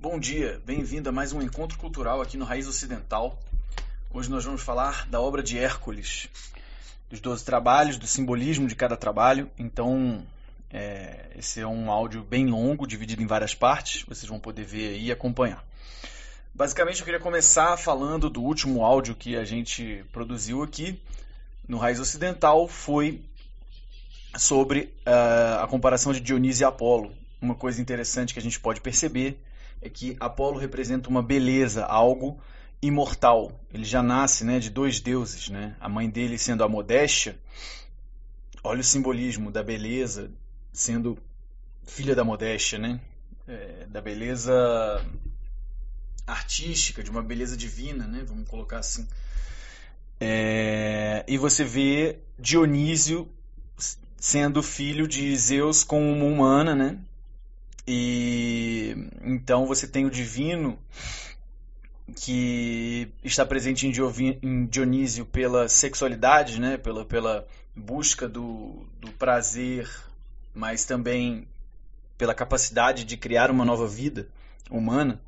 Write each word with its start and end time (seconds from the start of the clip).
Bom 0.00 0.16
dia, 0.16 0.62
bem-vindo 0.64 1.08
a 1.08 1.12
mais 1.12 1.32
um 1.32 1.42
encontro 1.42 1.76
cultural 1.76 2.22
aqui 2.22 2.36
no 2.36 2.44
Raiz 2.44 2.68
Ocidental. 2.68 3.36
Hoje 4.14 4.30
nós 4.30 4.44
vamos 4.44 4.62
falar 4.62 5.08
da 5.08 5.20
obra 5.20 5.42
de 5.42 5.58
Hércules, 5.58 6.28
dos 7.10 7.18
12 7.18 7.44
trabalhos, 7.44 7.98
do 7.98 8.06
simbolismo 8.06 8.68
de 8.68 8.76
cada 8.76 8.96
trabalho. 8.96 9.50
Então, 9.58 10.24
é, 10.70 11.30
esse 11.36 11.60
é 11.60 11.66
um 11.66 11.90
áudio 11.90 12.22
bem 12.22 12.46
longo, 12.46 12.86
dividido 12.86 13.24
em 13.24 13.26
várias 13.26 13.56
partes, 13.56 14.04
vocês 14.04 14.28
vão 14.28 14.38
poder 14.38 14.64
ver 14.64 15.00
e 15.00 15.10
acompanhar. 15.10 15.64
Basicamente, 16.54 17.00
eu 17.00 17.04
queria 17.04 17.18
começar 17.18 17.76
falando 17.76 18.30
do 18.30 18.40
último 18.40 18.84
áudio 18.84 19.16
que 19.16 19.36
a 19.36 19.44
gente 19.44 20.04
produziu 20.12 20.62
aqui 20.62 21.02
no 21.66 21.76
Raiz 21.76 21.98
Ocidental, 21.98 22.68
foi 22.68 23.20
sobre 24.36 24.94
uh, 25.04 25.64
a 25.64 25.66
comparação 25.66 26.12
de 26.12 26.20
Dionísio 26.20 26.62
e 26.62 26.66
Apolo. 26.66 27.12
Uma 27.42 27.56
coisa 27.56 27.80
interessante 27.80 28.32
que 28.32 28.38
a 28.38 28.42
gente 28.42 28.60
pode 28.60 28.80
perceber 28.80 29.42
é 29.80 29.88
que 29.88 30.16
Apolo 30.20 30.58
representa 30.58 31.08
uma 31.08 31.22
beleza, 31.22 31.84
algo 31.84 32.40
imortal. 32.80 33.60
Ele 33.72 33.84
já 33.84 34.02
nasce 34.02 34.44
né, 34.44 34.58
de 34.58 34.70
dois 34.70 35.00
deuses, 35.00 35.48
né? 35.48 35.76
a 35.80 35.88
mãe 35.88 36.08
dele 36.08 36.38
sendo 36.38 36.64
a 36.64 36.68
Modéstia. 36.68 37.38
Olha 38.62 38.80
o 38.80 38.84
simbolismo 38.84 39.50
da 39.50 39.62
beleza 39.62 40.30
sendo 40.72 41.18
filha 41.84 42.14
da 42.14 42.24
Modéstia, 42.24 42.78
né? 42.78 43.00
É, 43.46 43.86
da 43.88 44.00
beleza 44.00 44.52
artística, 46.26 47.02
de 47.02 47.10
uma 47.10 47.22
beleza 47.22 47.56
divina, 47.56 48.06
né? 48.06 48.22
vamos 48.26 48.48
colocar 48.48 48.78
assim. 48.78 49.08
É, 50.20 51.24
e 51.26 51.38
você 51.38 51.64
vê 51.64 52.18
Dionísio 52.38 53.28
sendo 54.18 54.62
filho 54.62 55.06
de 55.06 55.34
Zeus 55.36 55.84
com 55.84 56.12
uma 56.12 56.24
humana, 56.24 56.74
né? 56.74 56.98
E 57.90 59.08
então 59.22 59.64
você 59.64 59.88
tem 59.88 60.04
o 60.04 60.10
divino 60.10 60.78
que 62.14 63.10
está 63.24 63.46
presente 63.46 63.86
em 63.86 64.66
Dionísio 64.66 65.24
pela 65.24 65.70
sexualidade, 65.70 66.60
né? 66.60 66.76
Pela, 66.76 67.06
pela 67.06 67.48
busca 67.74 68.28
do, 68.28 68.86
do 69.00 69.10
prazer, 69.12 69.88
mas 70.54 70.84
também 70.84 71.48
pela 72.18 72.34
capacidade 72.34 73.04
de 73.04 73.16
criar 73.16 73.50
uma 73.50 73.64
nova 73.64 73.88
vida 73.88 74.28
humana. 74.70 75.18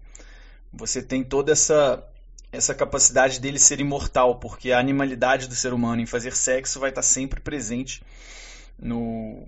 Você 0.70 1.02
tem 1.02 1.24
toda 1.24 1.52
essa 1.52 2.06
essa 2.52 2.74
capacidade 2.74 3.40
dele 3.40 3.58
ser 3.58 3.80
imortal, 3.80 4.34
porque 4.38 4.70
a 4.70 4.78
animalidade 4.78 5.48
do 5.48 5.54
ser 5.54 5.72
humano 5.72 6.02
em 6.02 6.06
fazer 6.06 6.36
sexo 6.36 6.78
vai 6.78 6.90
estar 6.90 7.00
sempre 7.00 7.40
presente 7.40 8.02
no, 8.78 9.46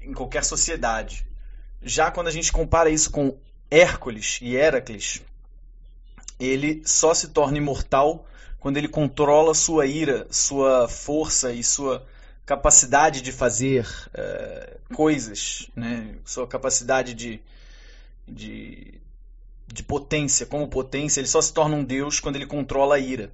em 0.00 0.14
qualquer 0.14 0.44
sociedade. 0.44 1.27
Já 1.82 2.10
quando 2.10 2.28
a 2.28 2.32
gente 2.32 2.52
compara 2.52 2.90
isso 2.90 3.10
com 3.10 3.36
Hércules 3.70 4.38
e 4.42 4.56
Heracles, 4.56 5.22
ele 6.38 6.82
só 6.84 7.14
se 7.14 7.28
torna 7.28 7.58
imortal 7.58 8.26
quando 8.58 8.76
ele 8.76 8.88
controla 8.88 9.54
sua 9.54 9.86
ira, 9.86 10.26
sua 10.30 10.88
força 10.88 11.52
e 11.52 11.62
sua 11.62 12.04
capacidade 12.44 13.20
de 13.22 13.30
fazer 13.30 13.86
uh, 14.08 14.94
coisas, 14.94 15.68
né? 15.76 16.16
sua 16.24 16.46
capacidade 16.46 17.14
de, 17.14 17.40
de, 18.26 18.94
de 19.66 19.82
potência, 19.82 20.46
como 20.46 20.66
potência, 20.68 21.20
ele 21.20 21.28
só 21.28 21.40
se 21.40 21.52
torna 21.52 21.76
um 21.76 21.84
deus 21.84 22.18
quando 22.18 22.36
ele 22.36 22.46
controla 22.46 22.96
a 22.96 22.98
ira. 22.98 23.30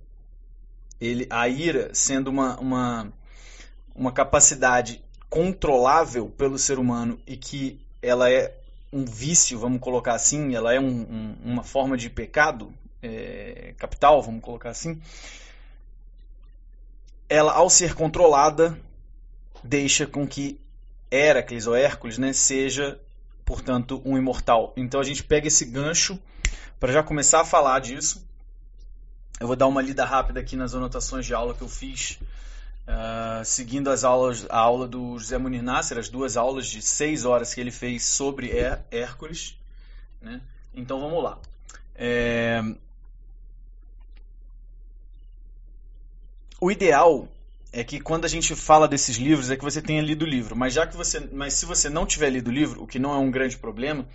Ele, 1.00 1.26
a 1.30 1.48
ira 1.48 1.90
sendo 1.94 2.28
uma, 2.28 2.58
uma 2.58 3.12
uma 3.94 4.10
capacidade 4.10 5.02
controlável 5.30 6.28
pelo 6.28 6.58
ser 6.58 6.78
humano 6.78 7.20
e 7.26 7.36
que 7.36 7.80
ela 8.04 8.30
é 8.30 8.54
um 8.92 9.04
vício, 9.04 9.58
vamos 9.58 9.80
colocar 9.80 10.14
assim, 10.14 10.54
ela 10.54 10.72
é 10.72 10.78
um, 10.78 10.86
um, 10.86 11.36
uma 11.44 11.62
forma 11.64 11.96
de 11.96 12.08
pecado 12.08 12.72
é, 13.02 13.74
capital, 13.76 14.22
vamos 14.22 14.42
colocar 14.42 14.70
assim, 14.70 15.00
ela, 17.28 17.52
ao 17.52 17.68
ser 17.68 17.94
controlada, 17.94 18.78
deixa 19.62 20.06
com 20.06 20.26
que 20.26 20.60
Heracles 21.10 21.66
ou 21.66 21.74
Hércules 21.74 22.18
né, 22.18 22.32
seja, 22.32 23.00
portanto, 23.44 24.00
um 24.04 24.16
imortal. 24.16 24.72
Então 24.76 25.00
a 25.00 25.04
gente 25.04 25.24
pega 25.24 25.48
esse 25.48 25.64
gancho 25.64 26.18
para 26.78 26.92
já 26.92 27.02
começar 27.02 27.40
a 27.40 27.44
falar 27.44 27.80
disso. 27.80 28.24
Eu 29.40 29.46
vou 29.46 29.56
dar 29.56 29.66
uma 29.66 29.82
lida 29.82 30.04
rápida 30.04 30.40
aqui 30.40 30.54
nas 30.54 30.74
anotações 30.74 31.26
de 31.26 31.34
aula 31.34 31.54
que 31.54 31.62
eu 31.62 31.68
fiz 31.68 32.18
Uh, 32.86 33.42
seguindo 33.44 33.88
as 33.90 34.04
aulas, 34.04 34.46
a 34.50 34.58
aula 34.58 34.86
do 34.86 35.18
José 35.18 35.38
Munir 35.38 35.62
Nasser, 35.62 35.98
as 35.98 36.10
duas 36.10 36.36
aulas 36.36 36.66
de 36.66 36.82
seis 36.82 37.24
horas 37.24 37.54
que 37.54 37.60
ele 37.60 37.70
fez 37.70 38.04
sobre 38.04 38.50
Hércules. 38.90 39.56
Né? 40.20 40.40
Então 40.74 41.00
vamos 41.00 41.22
lá. 41.22 41.38
É... 41.94 42.62
O 46.60 46.70
ideal 46.70 47.28
é 47.72 47.82
que 47.82 48.00
quando 48.00 48.24
a 48.24 48.28
gente 48.28 48.54
fala 48.54 48.86
desses 48.86 49.16
livros 49.16 49.50
é 49.50 49.56
que 49.56 49.64
você 49.64 49.82
tenha 49.82 50.00
lido 50.00 50.24
o 50.24 50.28
livro, 50.28 50.54
mas 50.54 50.72
já 50.72 50.86
que 50.86 50.96
você, 50.96 51.20
mas 51.32 51.54
se 51.54 51.66
você 51.66 51.90
não 51.90 52.06
tiver 52.06 52.30
lido 52.30 52.48
o 52.48 52.52
livro, 52.52 52.82
o 52.82 52.86
que 52.86 52.98
não 52.98 53.12
é 53.12 53.18
um 53.18 53.30
grande 53.30 53.56
problema, 53.56 54.06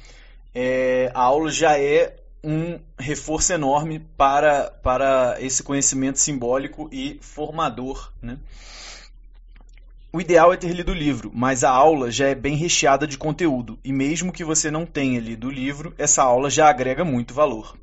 é, 0.53 1.11
a 1.13 1.21
aula 1.21 1.51
já 1.51 1.77
é 1.77 2.15
um 2.43 2.79
reforço 2.97 3.51
enorme 3.53 3.99
para, 4.17 4.71
para 4.71 5.37
esse 5.39 5.61
conhecimento 5.61 6.19
simbólico 6.19 6.89
e 6.91 7.19
formador. 7.21 8.11
Né? 8.21 8.37
O 10.11 10.19
ideal 10.19 10.51
é 10.53 10.57
ter 10.57 10.73
lido 10.73 10.91
o 10.91 10.95
livro, 10.95 11.31
mas 11.33 11.63
a 11.63 11.69
aula 11.69 12.09
já 12.09 12.27
é 12.27 12.35
bem 12.35 12.55
recheada 12.55 13.05
de 13.05 13.17
conteúdo, 13.17 13.77
e 13.83 13.91
mesmo 13.91 14.31
que 14.31 14.43
você 14.43 14.71
não 14.71 14.85
tenha 14.85 15.19
lido 15.19 15.47
o 15.47 15.51
livro, 15.51 15.93
essa 15.97 16.23
aula 16.23 16.49
já 16.49 16.67
agrega 16.69 17.05
muito 17.05 17.33
valor. 17.33 17.77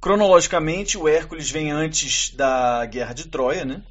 Cronologicamente, 0.00 0.96
o 0.96 1.08
Hércules 1.08 1.50
vem 1.50 1.70
antes 1.70 2.30
da 2.30 2.86
Guerra 2.86 3.12
de 3.12 3.26
Troia. 3.28 3.64
Né? 3.64 3.82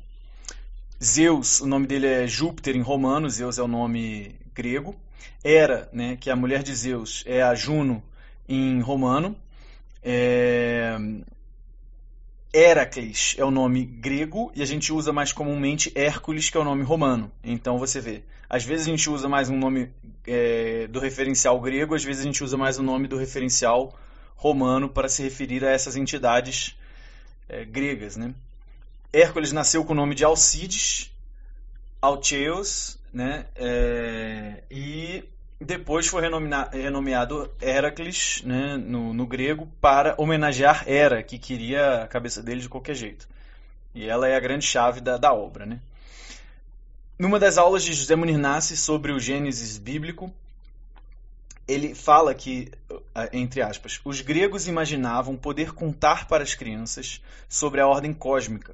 Zeus, 1.04 1.62
o 1.62 1.68
nome 1.68 1.86
dele 1.86 2.08
é 2.08 2.28
Júpiter 2.28 2.76
em 2.76 2.82
romano, 2.82 3.30
Zeus 3.30 3.60
é 3.60 3.62
o 3.62 3.68
nome 3.68 4.36
grego. 4.56 4.96
Hera, 5.44 5.88
né, 5.94 6.18
que 6.20 6.30
é 6.30 6.34
a 6.34 6.36
mulher 6.36 6.64
de 6.64 6.74
Zeus, 6.74 7.24
é 7.26 7.42
a 7.42 7.54
Juno 7.54 8.04
em 8.50 8.82
romano. 8.82 9.36
É... 10.04 10.98
Heracles 12.52 13.36
é 13.38 13.46
o 13.46 13.52
nome 13.52 13.86
grego 13.86 14.52
e 14.56 14.64
a 14.64 14.66
gente 14.66 14.92
usa 14.92 15.14
mais 15.14 15.32
comumente 15.32 15.92
Hércules, 15.94 16.50
que 16.50 16.58
é 16.58 16.60
o 16.60 16.64
nome 16.64 16.84
romano. 16.84 17.32
Então 17.44 17.78
você 17.78 18.02
vê, 18.02 18.24
às 18.50 18.64
vezes 18.64 18.88
a 18.88 18.90
gente 18.90 19.08
usa 19.08 19.30
mais 19.30 19.50
um 19.50 19.58
nome 19.58 19.92
é, 20.26 20.88
do 20.88 21.00
referencial 21.00 21.62
grego, 21.62 21.94
às 21.94 22.04
vezes 22.04 22.22
a 22.22 22.26
gente 22.26 22.44
usa 22.44 22.58
mais 22.58 22.80
o 22.80 22.84
nome 22.84 23.08
do 23.08 23.18
referencial 23.18 23.96
romano 24.36 24.90
para 24.90 25.08
se 25.08 25.22
referir 25.22 25.64
a 25.64 25.70
essas 25.70 25.96
entidades 25.96 26.76
é, 27.48 27.64
gregas. 27.64 28.18
Né? 28.18 28.34
Hércules 29.14 29.52
nasceu 29.52 29.86
com 29.86 29.94
o 29.94 29.96
nome 29.96 30.16
de 30.16 30.26
Alcides, 30.26 31.12
Alteus, 32.02 32.98
né? 33.14 33.46
É, 33.56 34.64
e 34.72 35.24
depois 35.66 36.08
foi 36.08 36.22
renomeado 36.22 37.52
Heracles, 37.62 38.42
né, 38.46 38.78
no, 38.78 39.14
no, 39.14 39.28
grego, 39.28 39.68
para 39.82 40.16
homenagear 40.18 40.88
Hera, 40.88 41.22
que 41.22 41.38
queria 41.38 42.04
a 42.04 42.08
cabeça 42.08 42.42
dele 42.42 42.62
de 42.62 42.70
qualquer 42.70 42.96
jeito. 42.96 43.28
E 43.94 44.08
ela 44.08 44.28
é 44.28 44.36
a 44.38 44.40
grande 44.40 44.66
chave 44.66 45.02
da, 45.02 45.18
da 45.18 45.34
obra. 45.34 45.66
Né? 45.66 45.82
Numa 47.18 47.38
das 47.38 47.58
aulas 47.58 47.84
de 47.84 47.92
José 47.92 48.16
Munir 48.16 48.38
Nassi 48.38 48.78
sobre 48.78 49.12
o 49.12 49.20
Gênesis 49.20 49.78
bíblico, 49.78 50.34
ele 51.68 51.94
fala 51.94 52.34
que, 52.34 52.72
entre 53.34 53.62
aspas, 53.62 54.00
os 54.06 54.22
gregos 54.22 54.66
imaginavam 54.66 55.36
poder 55.36 55.74
contar 55.74 56.26
para 56.26 56.42
as 56.42 56.56
crianças 56.56 57.22
sobre 57.50 57.82
a 57.82 57.88
ordem 57.88 58.14
cósmica. 58.14 58.74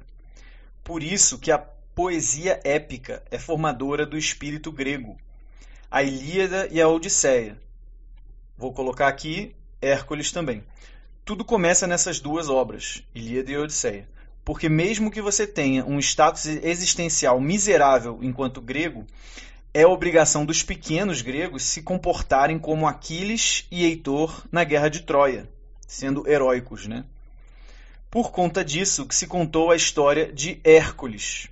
Por 0.84 1.02
isso 1.02 1.38
que 1.40 1.50
a 1.50 1.58
poesia 1.58 2.60
épica 2.62 3.24
é 3.28 3.38
formadora 3.40 4.06
do 4.06 4.16
espírito 4.16 4.70
grego 4.70 5.16
a 5.96 6.02
Ilíada 6.02 6.68
e 6.70 6.78
a 6.78 6.86
Odisseia. 6.86 7.56
Vou 8.54 8.70
colocar 8.70 9.08
aqui 9.08 9.56
Hércules 9.80 10.30
também. 10.30 10.62
Tudo 11.24 11.42
começa 11.42 11.86
nessas 11.86 12.20
duas 12.20 12.50
obras, 12.50 13.02
Ilíada 13.14 13.50
e 13.50 13.56
Odisseia. 13.56 14.06
Porque 14.44 14.68
mesmo 14.68 15.10
que 15.10 15.22
você 15.22 15.46
tenha 15.46 15.86
um 15.86 15.98
status 15.98 16.44
existencial 16.44 17.40
miserável 17.40 18.18
enquanto 18.20 18.60
grego, 18.60 19.06
é 19.72 19.86
obrigação 19.86 20.44
dos 20.44 20.62
pequenos 20.62 21.22
gregos 21.22 21.62
se 21.62 21.80
comportarem 21.80 22.58
como 22.58 22.86
Aquiles 22.86 23.66
e 23.70 23.86
Heitor 23.86 24.44
na 24.52 24.64
guerra 24.64 24.90
de 24.90 25.00
Troia, 25.00 25.48
sendo 25.88 26.28
heróicos, 26.28 26.86
né? 26.86 27.06
Por 28.10 28.30
conta 28.32 28.62
disso 28.62 29.06
que 29.06 29.14
se 29.14 29.26
contou 29.26 29.70
a 29.70 29.76
história 29.76 30.30
de 30.30 30.60
Hércules, 30.62 31.48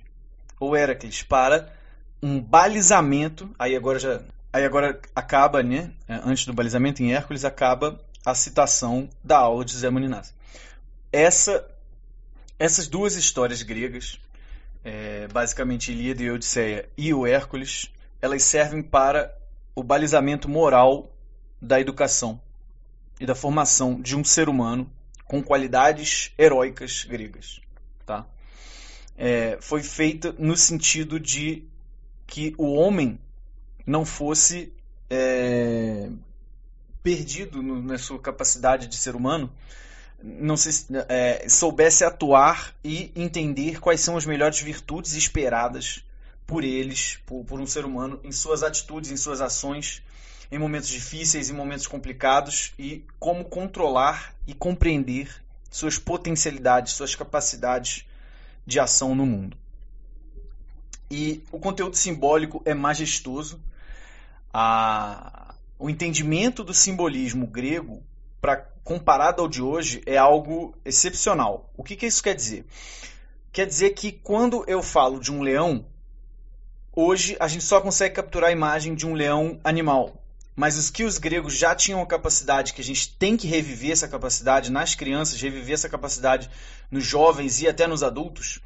ou 0.59 0.77
Heracles, 0.77 1.23
para 1.23 1.73
um 2.21 2.39
balizamento, 2.39 3.49
aí 3.57 3.75
agora 3.75 3.97
já 3.97 4.21
aí 4.55 4.63
agora 4.63 5.01
acaba, 5.13 5.61
né, 5.61 5.91
é, 6.07 6.13
antes 6.23 6.45
do 6.45 6.53
balizamento 6.53 7.03
em 7.03 7.13
Hércules 7.13 7.43
acaba 7.43 8.01
a 8.25 8.33
citação 8.33 9.09
da 9.21 9.37
aula 9.37 9.65
de 9.65 9.75
Zé 9.75 9.89
Moninas. 9.89 10.33
Essa 11.11 11.69
essas 12.57 12.87
duas 12.87 13.15
histórias 13.15 13.61
gregas, 13.61 14.17
é, 14.81 15.27
basicamente 15.27 15.91
Ilíada 15.91 16.23
e 16.23 16.31
Odisseia 16.31 16.87
e 16.97 17.13
o 17.13 17.27
Hércules, 17.27 17.91
elas 18.21 18.43
servem 18.43 18.81
para 18.81 19.37
o 19.75 19.83
balizamento 19.83 20.47
moral 20.47 21.11
da 21.61 21.81
educação 21.81 22.39
e 23.19 23.25
da 23.25 23.35
formação 23.35 23.99
de 24.01 24.15
um 24.15 24.23
ser 24.23 24.47
humano 24.47 24.89
com 25.25 25.43
qualidades 25.43 26.31
heróicas 26.37 27.03
gregas. 27.03 27.59
Tá? 28.05 28.25
É, 29.17 29.57
foi 29.59 29.83
feita 29.83 30.33
no 30.39 30.55
sentido 30.55 31.19
de 31.19 31.65
que 32.25 32.55
o 32.57 32.73
homem 32.73 33.19
não 33.85 34.05
fosse 34.05 34.71
é, 35.09 36.09
perdido 37.03 37.61
no, 37.61 37.81
na 37.81 37.97
sua 37.97 38.19
capacidade 38.19 38.87
de 38.87 38.95
ser 38.95 39.15
humano, 39.15 39.51
não 40.23 40.57
se, 40.57 40.87
é, 41.07 41.47
soubesse 41.47 42.03
atuar 42.03 42.75
e 42.83 43.11
entender 43.15 43.79
quais 43.79 44.01
são 44.01 44.17
as 44.17 44.25
melhores 44.25 44.59
virtudes 44.59 45.13
esperadas 45.13 46.03
por 46.47 46.63
eles, 46.63 47.19
por, 47.25 47.43
por 47.45 47.59
um 47.59 47.67
ser 47.67 47.85
humano, 47.85 48.19
em 48.23 48.31
suas 48.31 48.63
atitudes, 48.63 49.11
em 49.11 49.17
suas 49.17 49.41
ações, 49.41 50.01
em 50.51 50.57
momentos 50.57 50.89
difíceis, 50.89 51.49
em 51.49 51.53
momentos 51.53 51.87
complicados 51.87 52.73
e 52.77 53.03
como 53.19 53.45
controlar 53.45 54.33
e 54.47 54.53
compreender 54.53 55.29
suas 55.69 55.97
potencialidades, 55.97 56.93
suas 56.93 57.15
capacidades 57.15 58.05
de 58.65 58.79
ação 58.79 59.13
no 59.13 59.25
mundo. 59.25 59.57
E 61.09 61.43
o 61.51 61.59
conteúdo 61.59 61.95
simbólico 61.95 62.61
é 62.65 62.73
majestoso. 62.73 63.59
A, 64.57 65.53
o 65.77 65.89
entendimento 65.89 66.63
do 66.63 66.73
simbolismo 66.73 67.45
grego, 67.45 68.01
para 68.39 68.55
comparado 68.85 69.41
ao 69.41 69.49
de 69.49 69.61
hoje, 69.61 70.01
é 70.05 70.15
algo 70.15 70.73
excepcional. 70.85 71.69
O 71.75 71.83
que, 71.83 71.97
que 71.97 72.05
isso 72.05 72.23
quer 72.23 72.35
dizer? 72.35 72.65
Quer 73.51 73.65
dizer 73.65 73.89
que 73.89 74.13
quando 74.13 74.63
eu 74.65 74.81
falo 74.81 75.19
de 75.19 75.29
um 75.29 75.41
leão, 75.41 75.85
hoje 76.95 77.35
a 77.37 77.49
gente 77.49 77.65
só 77.65 77.81
consegue 77.81 78.15
capturar 78.15 78.49
a 78.49 78.53
imagem 78.53 78.95
de 78.95 79.05
um 79.05 79.13
leão 79.13 79.59
animal. 79.61 80.23
Mas 80.55 80.77
os 80.77 80.89
que 80.89 81.03
os 81.03 81.17
gregos 81.17 81.53
já 81.53 81.75
tinham 81.75 82.01
a 82.01 82.05
capacidade, 82.05 82.73
que 82.73 82.79
a 82.79 82.83
gente 82.83 83.13
tem 83.17 83.35
que 83.35 83.47
reviver 83.47 83.91
essa 83.91 84.07
capacidade 84.07 84.71
nas 84.71 84.95
crianças, 84.95 85.41
reviver 85.41 85.73
essa 85.73 85.89
capacidade 85.89 86.49
nos 86.89 87.03
jovens 87.03 87.61
e 87.61 87.67
até 87.67 87.87
nos 87.87 88.03
adultos, 88.03 88.61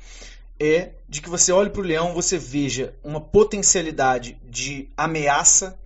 é 0.60 0.92
de 1.08 1.22
que 1.22 1.30
você 1.30 1.52
olhe 1.52 1.70
para 1.70 1.82
o 1.82 1.86
leão, 1.86 2.14
você 2.14 2.38
veja 2.38 2.94
uma 3.02 3.22
potencialidade 3.22 4.38
de 4.44 4.90
ameaça, 4.98 5.79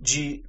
de 0.00 0.42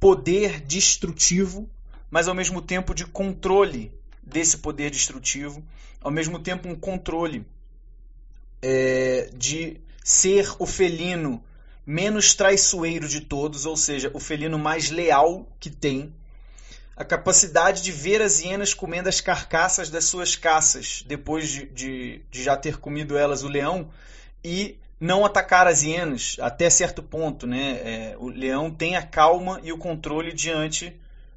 poder 0.00 0.60
destrutivo, 0.60 1.68
mas 2.10 2.26
ao 2.28 2.34
mesmo 2.34 2.60
tempo 2.60 2.94
de 2.94 3.06
controle 3.06 3.92
desse 4.22 4.58
poder 4.58 4.90
destrutivo, 4.90 5.64
ao 6.00 6.10
mesmo 6.10 6.38
tempo 6.38 6.68
um 6.68 6.74
controle 6.74 7.46
é, 8.60 9.30
de 9.34 9.80
ser 10.04 10.50
o 10.58 10.66
felino 10.66 11.42
menos 11.86 12.34
traiçoeiro 12.34 13.08
de 13.08 13.20
todos, 13.20 13.64
ou 13.64 13.76
seja, 13.76 14.10
o 14.12 14.20
felino 14.20 14.58
mais 14.58 14.90
leal 14.90 15.46
que 15.58 15.70
tem, 15.70 16.14
a 16.94 17.04
capacidade 17.04 17.82
de 17.82 17.92
ver 17.92 18.20
as 18.20 18.40
hienas 18.40 18.74
comendo 18.74 19.08
as 19.08 19.20
carcaças 19.20 19.88
das 19.88 20.04
suas 20.04 20.34
caças, 20.34 21.04
depois 21.06 21.48
de, 21.48 21.66
de, 21.66 22.22
de 22.30 22.42
já 22.42 22.56
ter 22.56 22.78
comido 22.78 23.16
elas 23.16 23.42
o 23.42 23.48
leão, 23.48 23.90
e 24.44 24.76
não 25.00 25.24
atacar 25.24 25.66
as 25.66 25.82
hienas 25.82 26.36
até 26.40 26.68
certo 26.68 27.02
ponto. 27.02 27.46
Né? 27.46 27.72
É, 27.84 28.16
o 28.18 28.28
leão 28.28 28.70
tem 28.70 28.96
a 28.96 29.02
calma 29.02 29.60
e 29.62 29.72
o 29.72 29.78
controle 29.78 30.32
diante 30.32 30.94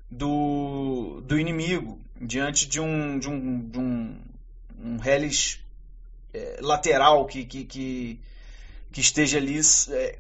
do, 0.10 1.22
do 1.26 1.40
inimigo, 1.40 2.00
diante 2.20 2.68
de 2.68 2.80
um, 2.80 3.18
de 3.18 3.30
um, 3.30 3.70
de 3.70 3.80
um, 3.80 4.16
um 4.84 4.98
reles 4.98 5.60
é, 6.34 6.60
lateral 6.62 7.26
que, 7.26 7.46
que, 7.46 7.64
que, 7.64 8.20
que, 8.92 9.00
esteja 9.00 9.38
ali 9.38 9.60
é, 9.90 10.18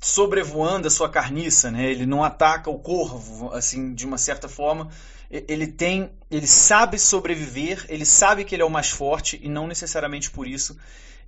sobrevoando 0.00 0.88
a 0.88 0.90
sua 0.90 1.10
carniça, 1.10 1.70
né? 1.70 1.90
Ele 1.90 2.06
não 2.06 2.24
ataca 2.24 2.70
o 2.70 2.78
corvo, 2.78 3.52
assim, 3.52 3.92
de 3.92 4.06
uma 4.06 4.16
certa 4.16 4.48
forma. 4.48 4.90
Ele 5.30 5.66
tem, 5.66 6.10
ele 6.30 6.46
sabe 6.46 6.98
sobreviver, 6.98 7.84
ele 7.88 8.04
sabe 8.04 8.44
que 8.44 8.54
ele 8.54 8.62
é 8.62 8.64
o 8.64 8.70
mais 8.70 8.90
forte 8.90 9.40
e 9.42 9.48
não 9.48 9.66
necessariamente 9.66 10.30
por 10.30 10.46
isso 10.46 10.78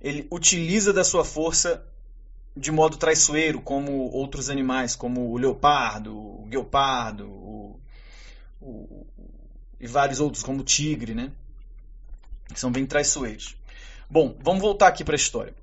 ele 0.01 0.27
utiliza 0.31 0.93
da 0.93 1.03
sua 1.03 1.25
força 1.25 1.83
de 2.55 2.71
modo 2.71 2.97
traiçoeiro, 2.97 3.61
como 3.61 3.91
outros 4.11 4.49
animais, 4.49 4.95
como 4.95 5.31
o 5.31 5.37
leopardo, 5.37 6.17
o 6.17 6.45
guepardo, 6.47 7.29
o, 7.29 7.79
o, 8.59 9.05
e 9.79 9.85
vários 9.85 10.19
outros, 10.19 10.43
como 10.43 10.61
o 10.61 10.63
tigre, 10.63 11.13
né? 11.13 11.31
Que 12.51 12.59
são 12.59 12.71
bem 12.71 12.85
traiçoeiros. 12.85 13.55
Bom, 14.09 14.35
vamos 14.41 14.61
voltar 14.61 14.87
aqui 14.87 15.03
para 15.03 15.15
a 15.15 15.17
história. 15.17 15.53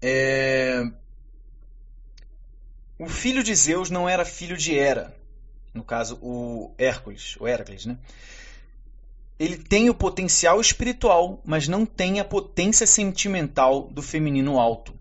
É... 0.00 0.84
O 2.98 3.08
filho 3.08 3.42
de 3.42 3.54
Zeus 3.54 3.90
não 3.90 4.08
era 4.08 4.24
filho 4.24 4.56
de 4.56 4.76
Hera, 4.76 5.16
no 5.72 5.82
caso 5.82 6.16
o 6.22 6.72
Hércules, 6.78 7.36
o 7.40 7.46
Hércules, 7.46 7.86
né? 7.86 7.98
Ele 9.38 9.56
tem 9.56 9.90
o 9.90 9.94
potencial 9.94 10.60
espiritual, 10.60 11.42
mas 11.44 11.66
não 11.66 11.84
tem 11.84 12.20
a 12.20 12.24
potência 12.24 12.86
sentimental 12.86 13.88
do 13.88 14.00
feminino 14.00 14.60
alto. 14.60 14.94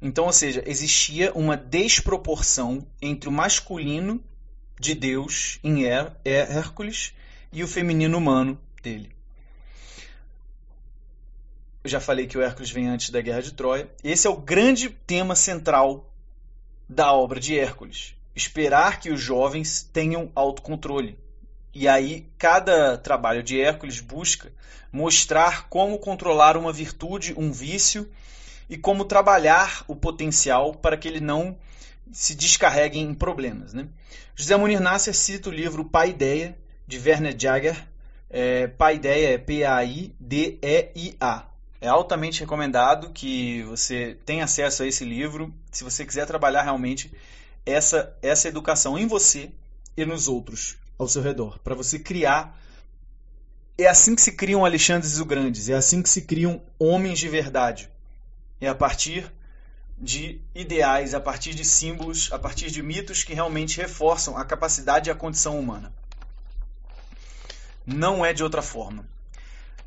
Então, 0.00 0.26
ou 0.26 0.32
seja, 0.32 0.62
existia 0.66 1.32
uma 1.34 1.56
desproporção 1.56 2.86
entre 3.00 3.28
o 3.28 3.32
masculino 3.32 4.22
de 4.78 4.94
Deus 4.94 5.58
em 5.64 5.84
Hércules 6.24 7.14
e 7.52 7.62
o 7.62 7.68
feminino 7.68 8.18
humano 8.18 8.60
dele. 8.82 9.14
Eu 11.82 11.90
já 11.90 12.00
falei 12.00 12.26
que 12.26 12.38
o 12.38 12.42
Hércules 12.42 12.70
vem 12.70 12.88
antes 12.88 13.10
da 13.10 13.20
Guerra 13.20 13.42
de 13.42 13.52
Troia. 13.52 13.90
Esse 14.02 14.26
é 14.26 14.30
o 14.30 14.36
grande 14.36 14.88
tema 14.88 15.34
central 15.34 16.10
da 16.88 17.12
obra 17.12 17.40
de 17.40 17.58
Hércules. 17.58 18.14
Esperar 18.34 19.00
que 19.00 19.10
os 19.10 19.20
jovens 19.20 19.82
tenham 19.82 20.30
autocontrole. 20.34 21.18
E 21.74 21.88
aí, 21.88 22.26
cada 22.38 22.96
trabalho 22.96 23.42
de 23.42 23.60
Hércules 23.60 24.00
busca 24.00 24.52
mostrar 24.92 25.68
como 25.68 25.98
controlar 25.98 26.56
uma 26.56 26.72
virtude, 26.72 27.34
um 27.36 27.50
vício, 27.50 28.08
e 28.70 28.78
como 28.78 29.04
trabalhar 29.04 29.84
o 29.88 29.96
potencial 29.96 30.72
para 30.72 30.96
que 30.96 31.08
ele 31.08 31.18
não 31.20 31.58
se 32.12 32.34
descarregue 32.34 32.98
em 32.98 33.12
problemas. 33.12 33.74
Né? 33.74 33.88
José 34.36 34.56
Munir 34.56 34.80
Nasser 34.80 35.14
cita 35.14 35.48
o 35.48 35.52
livro 35.52 35.84
Paideia, 35.84 36.56
de 36.86 36.98
Werner 36.98 37.34
Jager. 37.38 37.76
É, 38.30 38.68
Paideia 38.68 39.34
é 39.34 39.38
P-A-I-D-E-I-A. 39.38 40.16
É 41.80 41.88
altamente 41.88 42.40
recomendado 42.40 43.10
que 43.10 43.62
você 43.64 44.16
tenha 44.24 44.44
acesso 44.44 44.84
a 44.84 44.86
esse 44.86 45.04
livro, 45.04 45.52
se 45.70 45.84
você 45.84 46.06
quiser 46.06 46.26
trabalhar 46.26 46.62
realmente 46.62 47.12
essa, 47.66 48.16
essa 48.22 48.48
educação 48.48 48.98
em 48.98 49.06
você 49.06 49.50
e 49.96 50.04
nos 50.04 50.28
outros 50.28 50.78
ao 50.98 51.08
seu 51.08 51.22
redor, 51.22 51.58
para 51.60 51.74
você 51.74 51.98
criar. 51.98 52.58
É 53.76 53.86
assim 53.86 54.14
que 54.14 54.22
se 54.22 54.32
criam 54.32 54.64
Alexandres 54.64 55.18
o 55.18 55.24
Grandes, 55.24 55.68
é 55.68 55.74
assim 55.74 56.02
que 56.02 56.08
se 56.08 56.22
criam 56.22 56.62
homens 56.78 57.18
de 57.18 57.28
verdade. 57.28 57.90
É 58.60 58.68
a 58.68 58.74
partir 58.74 59.32
de 59.98 60.40
ideais, 60.54 61.14
a 61.14 61.20
partir 61.20 61.54
de 61.54 61.64
símbolos, 61.64 62.30
a 62.32 62.38
partir 62.38 62.70
de 62.70 62.82
mitos 62.82 63.24
que 63.24 63.34
realmente 63.34 63.80
reforçam 63.80 64.36
a 64.36 64.44
capacidade 64.44 65.08
e 65.08 65.12
a 65.12 65.14
condição 65.14 65.58
humana. 65.58 65.92
Não 67.86 68.24
é 68.24 68.32
de 68.32 68.42
outra 68.42 68.62
forma. 68.62 69.06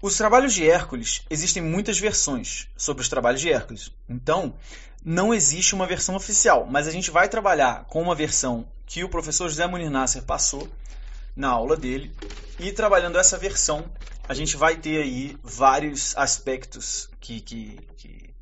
Os 0.02 0.16
trabalhos 0.16 0.54
de 0.54 0.70
Hércules, 0.70 1.26
existem 1.30 1.64
muitas 1.64 1.98
versões 1.98 2.68
sobre 2.78 3.02
os 3.02 3.10
trabalhos 3.10 3.42
de 3.42 3.52
Hércules. 3.52 3.92
Então, 4.08 4.54
não 5.04 5.34
existe 5.34 5.74
uma 5.74 5.88
versão 5.88 6.16
oficial, 6.16 6.68
mas 6.70 6.88
a 6.88 6.92
gente 6.92 7.10
vai 7.10 7.28
trabalhar 7.28 7.86
com 7.86 8.02
uma 8.02 8.14
versão 8.14 8.68
que 8.86 9.04
o 9.04 9.10
professor 9.10 9.50
José 9.50 9.66
Munir 9.66 9.90
Nasser 9.90 10.22
passou 10.22 10.70
na 11.38 11.50
aula 11.50 11.78
dele. 11.78 12.12
E 12.60 12.72
trabalhando 12.72 13.20
essa 13.20 13.38
versão, 13.38 13.86
a 14.28 14.34
gente 14.34 14.58
vai 14.58 14.76
ter 14.76 15.02
aí 15.02 15.38
vários 15.44 16.18
aspectos 16.18 17.10
que, 17.22 17.40
que, 17.40 17.80
que 17.96 18.34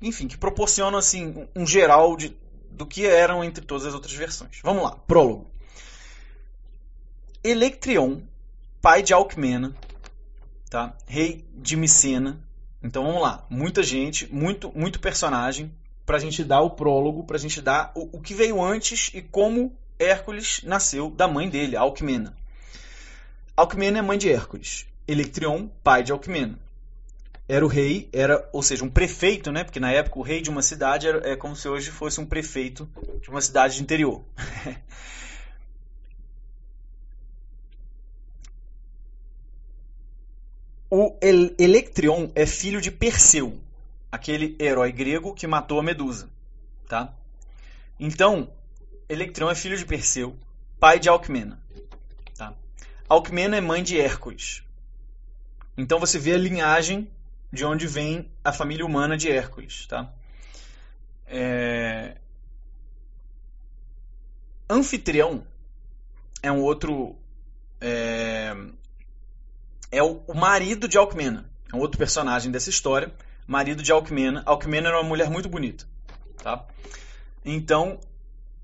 enfim, 0.00 0.26
que 0.26 0.38
proporcionam 0.38 0.98
assim 0.98 1.46
um 1.54 1.66
geral 1.66 2.16
de, 2.16 2.36
do 2.70 2.86
que 2.86 3.06
eram 3.06 3.44
entre 3.44 3.64
todas 3.64 3.86
as 3.86 3.94
outras 3.94 4.14
versões. 4.14 4.60
Vamos 4.62 4.82
lá, 4.82 4.92
prólogo. 4.92 5.46
Electrion, 7.44 8.22
pai 8.80 9.02
de 9.02 9.12
Alcmena, 9.12 9.74
tá? 10.70 10.96
Rei 11.06 11.44
de 11.54 11.76
Micena. 11.76 12.42
Então 12.82 13.04
vamos 13.04 13.22
lá, 13.22 13.46
muita 13.50 13.82
gente, 13.82 14.32
muito, 14.32 14.72
muito 14.74 14.98
personagem 15.00 15.72
para 16.04 16.16
a 16.16 16.20
gente 16.20 16.42
dar 16.44 16.60
o 16.60 16.70
prólogo, 16.70 17.24
para 17.24 17.36
a 17.36 17.40
gente 17.40 17.60
dar 17.60 17.92
o, 17.94 18.16
o 18.16 18.20
que 18.20 18.32
veio 18.32 18.62
antes 18.62 19.10
e 19.12 19.20
como 19.20 19.76
Hércules 19.98 20.62
nasceu 20.64 21.10
da 21.10 21.26
mãe 21.26 21.48
dele, 21.48 21.76
Alcmena. 21.76 22.36
Alcmena 23.56 23.98
é 23.98 24.02
mãe 24.02 24.18
de 24.18 24.30
Hércules. 24.30 24.86
Electrion, 25.08 25.68
pai 25.82 26.02
de 26.02 26.12
Alcmena. 26.12 26.58
Era 27.48 27.64
o 27.64 27.68
rei, 27.68 28.08
era, 28.12 28.48
ou 28.52 28.62
seja, 28.62 28.84
um 28.84 28.90
prefeito, 28.90 29.52
né? 29.52 29.62
Porque 29.62 29.78
na 29.78 29.92
época 29.92 30.18
o 30.18 30.22
rei 30.22 30.40
de 30.42 30.50
uma 30.50 30.62
cidade 30.62 31.06
era, 31.06 31.28
é 31.28 31.36
como 31.36 31.54
se 31.54 31.68
hoje 31.68 31.90
fosse 31.90 32.20
um 32.20 32.26
prefeito 32.26 32.88
de 33.22 33.30
uma 33.30 33.40
cidade 33.40 33.76
de 33.76 33.82
interior. 33.82 34.22
O 40.88 41.16
El 41.20 41.50
Electrion 41.58 42.30
é 42.32 42.46
filho 42.46 42.80
de 42.80 42.92
Perseu, 42.92 43.58
aquele 44.10 44.56
herói 44.58 44.92
grego 44.92 45.34
que 45.34 45.44
matou 45.44 45.80
a 45.80 45.82
Medusa, 45.82 46.30
tá? 46.88 47.12
Então, 47.98 48.48
Electrão 49.08 49.48
é 49.48 49.54
filho 49.54 49.76
de 49.76 49.84
Perseu, 49.84 50.36
pai 50.80 50.98
de 50.98 51.08
Alcmena. 51.08 51.60
Tá? 52.36 52.52
Alcmena 53.08 53.56
é 53.56 53.60
mãe 53.60 53.82
de 53.82 54.00
Hércules. 54.00 54.62
Então 55.76 56.00
você 56.00 56.18
vê 56.18 56.32
a 56.34 56.38
linhagem 56.38 57.10
de 57.52 57.64
onde 57.64 57.86
vem 57.86 58.30
a 58.42 58.52
família 58.52 58.84
humana 58.84 59.16
de 59.16 59.30
Hércules. 59.30 59.86
Tá? 59.86 60.12
É... 61.26 62.16
Anfitrião 64.68 65.46
é 66.42 66.50
um 66.50 66.60
outro. 66.60 67.16
É, 67.80 68.54
é 69.90 70.02
o, 70.02 70.22
marido 70.34 70.88
de 70.88 70.98
Alcmena. 70.98 71.48
É 71.72 71.76
um 71.76 71.78
outro 71.78 71.98
personagem 71.98 72.50
dessa 72.50 72.70
história. 72.70 73.12
Marido 73.46 73.82
de 73.82 73.92
Alcmena. 73.92 74.42
Alcmena 74.44 74.88
era 74.88 74.98
uma 74.98 75.08
mulher 75.08 75.30
muito 75.30 75.48
bonita. 75.48 75.86
Tá? 76.42 76.64
Então, 77.44 78.00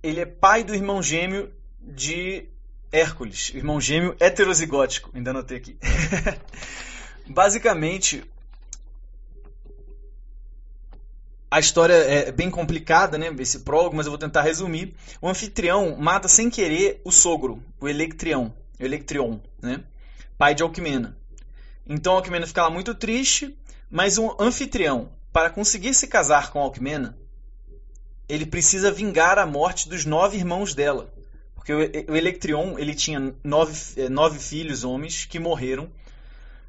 ele 0.03 0.21
é 0.21 0.27
pai 0.27 0.65
do 0.65 0.75
irmão 0.75 1.03
gêmeo 1.03 1.53
de 1.81 2.49
Hércules. 2.91 3.53
Irmão 3.55 3.81
gêmeo 3.81 4.17
heterozigótico. 4.19 5.11
Ainda 5.15 5.31
anotei 5.31 5.57
aqui. 5.57 5.77
Basicamente, 7.27 8.25
a 11.51 11.61
história 11.61 11.95
é 11.95 12.33
bem 12.33 12.51
complicada, 12.51 13.17
né? 13.17 13.35
Esse 13.39 13.61
prólogo, 13.61 13.95
mas 13.95 14.07
eu 14.07 14.11
vou 14.11 14.19
tentar 14.19 14.43
resumir. 14.43 14.95
O 15.21 15.29
anfitrião 15.29 15.97
mata 15.97 16.27
sem 16.27 16.51
querer 16.51 17.01
o 17.05 17.13
sogro, 17.13 17.63
o 17.81 17.89
Electrião, 17.89 18.55
Electrion, 18.81 19.39
né? 19.61 19.85
Pai 20.37 20.55
de 20.55 20.63
Alquimena. 20.63 21.17
Então 21.87 22.15
Alquimena 22.15 22.47
fica 22.47 22.63
lá 22.63 22.71
muito 22.71 22.95
triste, 22.95 23.57
mas 23.91 24.19
o 24.19 24.35
anfitrião, 24.41 25.11
para 25.33 25.51
conseguir 25.51 25.95
se 25.95 26.07
casar 26.07 26.51
com 26.51 26.61
Alquimena, 26.61 27.17
ele 28.29 28.47
precisa 28.47 28.91
vingar 28.91 29.39
a 29.39 29.47
morte 29.47 29.89
dos 29.89 30.05
nove 30.05 30.37
irmãos 30.37 30.75
dela. 30.75 31.13
Porque 31.55 31.73
o 31.73 32.17
Electrion 32.17 32.77
ele 32.79 32.95
tinha 32.95 33.35
nove, 33.45 33.79
eh, 33.97 34.09
nove 34.09 34.39
filhos 34.39 34.83
homens 34.83 35.25
que 35.25 35.39
morreram 35.39 35.91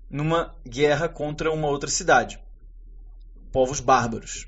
numa 0.09 0.53
guerra 0.67 1.09
contra 1.09 1.51
uma 1.51 1.67
outra 1.67 1.89
cidade. 1.89 2.39
Povos 3.51 3.79
bárbaros. 3.79 4.47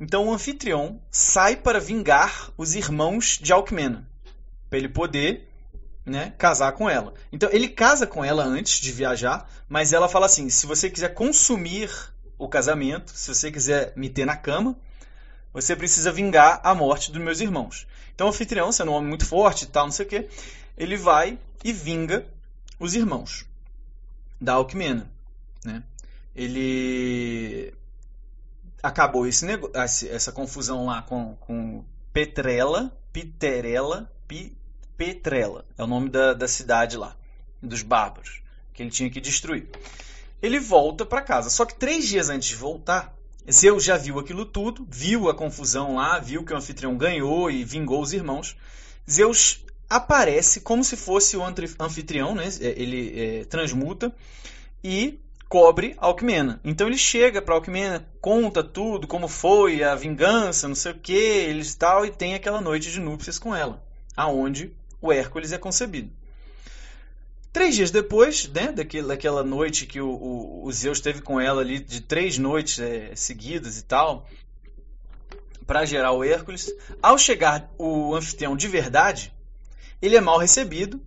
Então 0.00 0.26
o 0.26 0.32
anfitrião 0.32 1.00
sai 1.10 1.56
para 1.56 1.80
vingar 1.80 2.50
os 2.56 2.74
irmãos 2.74 3.38
de 3.40 3.52
Alcmena, 3.52 4.08
para 4.68 4.78
ele 4.78 4.88
poder 4.88 5.48
né, 6.04 6.32
casar 6.38 6.72
com 6.72 6.88
ela. 6.88 7.14
Então 7.32 7.48
ele 7.52 7.68
casa 7.68 8.06
com 8.06 8.24
ela 8.24 8.44
antes 8.44 8.80
de 8.80 8.90
viajar, 8.90 9.48
mas 9.68 9.92
ela 9.92 10.08
fala 10.08 10.26
assim: 10.26 10.48
se 10.48 10.66
você 10.66 10.90
quiser 10.90 11.14
consumir 11.14 11.90
o 12.38 12.48
casamento, 12.48 13.12
se 13.14 13.32
você 13.32 13.50
quiser 13.50 13.92
me 13.96 14.08
ter 14.08 14.24
na 14.24 14.36
cama, 14.36 14.76
você 15.52 15.74
precisa 15.74 16.12
vingar 16.12 16.60
a 16.62 16.74
morte 16.74 17.10
dos 17.10 17.22
meus 17.22 17.40
irmãos. 17.40 17.86
Então 18.14 18.26
o 18.26 18.30
anfitrião, 18.30 18.72
sendo 18.72 18.90
um 18.90 18.94
homem 18.94 19.08
muito 19.08 19.26
forte 19.26 19.62
e 19.64 19.68
tal, 19.68 19.86
não 19.86 19.92
sei 19.92 20.06
o 20.06 20.08
que, 20.08 20.28
ele 20.76 20.96
vai 20.96 21.38
e 21.64 21.72
vinga 21.72 22.26
os 22.78 22.94
irmãos 22.94 23.46
da 24.40 24.54
Alcmena. 24.54 25.10
Né? 25.64 25.82
Ele 26.34 27.74
acabou 28.82 29.26
esse 29.26 29.46
essa 30.08 30.32
confusão 30.32 30.86
lá 30.86 31.02
com, 31.02 31.34
com 31.36 31.84
Petrela, 32.12 32.96
Piterela, 33.12 34.10
Petrela. 34.96 35.64
É 35.76 35.82
o 35.82 35.86
nome 35.86 36.08
da, 36.08 36.34
da 36.34 36.48
cidade 36.48 36.96
lá, 36.96 37.16
dos 37.62 37.82
bárbaros, 37.82 38.42
que 38.72 38.82
ele 38.82 38.90
tinha 38.90 39.10
que 39.10 39.20
destruir. 39.20 39.68
Ele 40.40 40.60
volta 40.60 41.04
para 41.04 41.22
casa. 41.22 41.50
Só 41.50 41.64
que 41.64 41.74
três 41.74 42.06
dias 42.06 42.28
antes 42.28 42.48
de 42.48 42.54
voltar, 42.54 43.14
Zeus 43.50 43.84
já 43.84 43.96
viu 43.96 44.18
aquilo 44.18 44.44
tudo, 44.44 44.86
viu 44.90 45.28
a 45.28 45.34
confusão 45.34 45.96
lá, 45.96 46.18
viu 46.18 46.44
que 46.44 46.52
o 46.52 46.56
anfitrião 46.56 46.96
ganhou 46.96 47.50
e 47.50 47.64
vingou 47.64 48.02
os 48.02 48.12
irmãos. 48.12 48.56
Zeus 49.10 49.64
aparece 49.88 50.60
como 50.60 50.84
se 50.84 50.96
fosse 50.96 51.36
o 51.36 51.42
anfitrião, 51.42 52.34
né? 52.34 52.48
ele 52.60 53.20
é, 53.20 53.44
transmuta 53.46 54.14
e 54.84 55.18
cobre 55.48 55.94
Alcmena. 55.96 56.60
Então 56.62 56.86
ele 56.86 56.98
chega 56.98 57.40
para 57.40 57.54
Alcmena, 57.54 58.06
conta 58.20 58.62
tudo, 58.62 59.06
como 59.06 59.26
foi 59.26 59.82
a 59.82 59.94
vingança, 59.94 60.68
não 60.68 60.74
sei 60.74 60.92
o 60.92 60.98
que, 60.98 61.12
eles 61.12 61.74
tal, 61.74 62.04
e 62.04 62.10
tem 62.10 62.34
aquela 62.34 62.60
noite 62.60 62.90
de 62.90 63.00
núpcias 63.00 63.38
com 63.38 63.56
ela, 63.56 63.82
aonde 64.14 64.76
o 65.00 65.10
Hércules 65.10 65.52
é 65.52 65.58
concebido. 65.58 66.10
Três 67.52 67.74
dias 67.74 67.90
depois, 67.90 68.48
né, 68.48 68.70
daquele, 68.72 69.06
daquela 69.06 69.42
noite 69.42 69.86
que 69.86 70.00
o, 70.00 70.08
o, 70.08 70.66
o, 70.66 70.72
Zeus 70.72 71.00
teve 71.00 71.22
com 71.22 71.40
ela 71.40 71.62
ali, 71.62 71.78
de 71.78 72.00
três 72.00 72.36
noites 72.36 72.78
é, 72.78 73.14
seguidas 73.16 73.78
e 73.78 73.84
tal, 73.84 74.28
para 75.66 75.84
gerar 75.84 76.12
o 76.12 76.22
Hércules, 76.22 76.72
ao 77.02 77.18
chegar 77.18 77.70
o 77.78 78.14
anfitrião 78.14 78.56
de 78.56 78.68
verdade, 78.68 79.32
ele 80.00 80.16
é 80.16 80.20
mal 80.20 80.38
recebido 80.38 81.00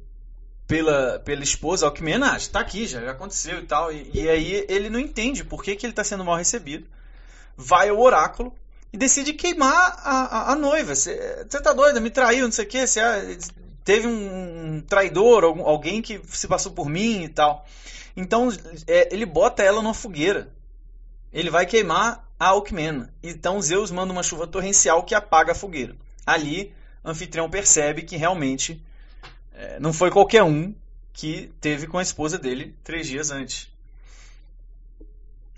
pela, 0.68 1.20
pela 1.20 1.44
esposa, 1.44 1.86
Alcmena, 1.86 2.34
ah, 2.34 2.38
está 2.38 2.62
aqui, 2.62 2.88
já, 2.88 3.02
já 3.02 3.12
aconteceu 3.12 3.60
e 3.60 3.66
tal. 3.66 3.92
E, 3.92 4.10
e, 4.14 4.30
aí 4.30 4.66
ele 4.70 4.90
não 4.90 5.00
entende 5.00 5.44
por 5.44 5.62
que, 5.62 5.76
que 5.76 5.86
ele 5.86 5.92
está 5.92 6.04
sendo 6.04 6.24
mal 6.24 6.38
recebido. 6.38 6.88
Vai 7.58 7.90
ao 7.90 8.00
oráculo 8.00 8.56
e 8.94 8.98
decide 8.98 9.34
queimar 9.34 10.00
a, 10.04 10.22
a, 10.22 10.52
a 10.54 10.56
noiva. 10.56 10.96
Você 10.96 11.44
tá 11.62 11.74
doida, 11.74 12.00
me 12.00 12.10
traiu, 12.10 12.46
não 12.46 12.52
sei 12.52 12.66
o 12.66 12.68
quê. 12.68 12.88
Cê, 12.88 13.02
teve 13.84 14.08
um, 14.08 14.82
traidor, 14.82 15.44
alguém 15.44 16.02
que 16.02 16.22
se 16.28 16.48
passou 16.48 16.72
por 16.72 16.90
mim 16.90 17.24
e 17.24 17.30
tal. 17.30 17.66
Então 18.16 18.50
é, 18.88 19.14
ele 19.14 19.26
bota 19.26 19.64
ela 19.64 19.82
numa 19.82 19.94
fogueira. 19.94 20.52
Ele 21.32 21.50
vai 21.50 21.66
queimar 21.66 22.28
a 22.40 22.48
Alcmena. 22.48 23.14
Então 23.24 23.62
Zeus 23.62 23.92
manda 23.92 24.12
uma 24.12 24.24
chuva 24.24 24.48
torrencial 24.48 25.04
que 25.04 25.16
apaga 25.16 25.54
a 25.54 25.56
fogueira. 25.56 25.96
Ali, 26.26 26.74
anfitrião 27.04 27.50
percebe 27.50 28.04
que 28.04 28.18
realmente 28.18 28.84
é, 29.54 29.80
não 29.80 29.94
foi 29.94 30.12
qualquer 30.12 30.44
um 30.44 30.74
que 31.14 31.52
teve 31.60 31.88
com 31.88 31.98
a 31.98 32.02
esposa 32.02 32.38
dele 32.38 32.76
três 32.84 33.08
dias 33.08 33.32
antes. 33.32 33.70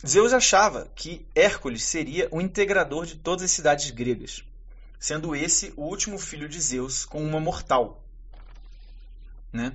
Zeus 0.05 0.33
achava 0.33 0.91
que 0.95 1.25
Hércules 1.33 1.83
seria 1.83 2.27
o 2.29 2.41
integrador 2.41 3.05
de 3.05 3.15
todas 3.15 3.45
as 3.45 3.51
cidades 3.51 3.89
gregas, 3.91 4.43
sendo 4.99 5.33
esse 5.33 5.73
o 5.77 5.83
último 5.83 6.19
filho 6.19 6.49
de 6.49 6.59
Zeus 6.59 7.05
com 7.05 7.23
uma 7.23 7.39
mortal. 7.39 8.02
Né? 9.53 9.73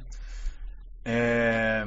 É... 1.05 1.87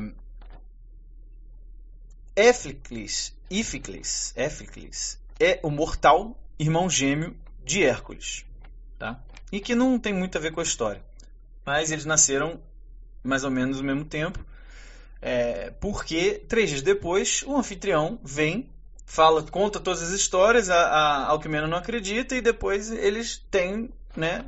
Éficles, 2.35 3.37
Íficles, 3.49 4.33
Éficles 4.35 5.19
é 5.39 5.59
o 5.61 5.69
mortal 5.69 6.35
irmão 6.57 6.89
gêmeo 6.89 7.35
de 7.63 7.83
Hércules. 7.83 8.45
Tá? 8.97 9.21
E 9.51 9.59
que 9.59 9.75
não 9.75 9.99
tem 9.99 10.13
muito 10.13 10.37
a 10.37 10.41
ver 10.41 10.51
com 10.51 10.61
a 10.61 10.63
história 10.63 11.03
mas 11.65 11.91
eles 11.91 12.05
nasceram 12.05 12.59
mais 13.23 13.43
ou 13.43 13.51
menos 13.51 13.77
no 13.77 13.83
mesmo 13.83 14.05
tempo. 14.05 14.43
É, 15.21 15.71
porque 15.79 16.43
três 16.47 16.69
dias 16.69 16.81
depois 16.81 17.43
o 17.45 17.55
anfitrião 17.55 18.19
vem, 18.23 18.69
fala, 19.05 19.43
conta 19.43 19.79
todas 19.79 20.01
as 20.01 20.09
histórias, 20.09 20.69
a, 20.69 20.75
a 20.75 21.27
Alquimena 21.27 21.67
não 21.67 21.77
acredita 21.77 22.35
e 22.35 22.41
depois 22.41 22.91
eles 22.91 23.37
têm, 23.51 23.91
né, 24.15 24.43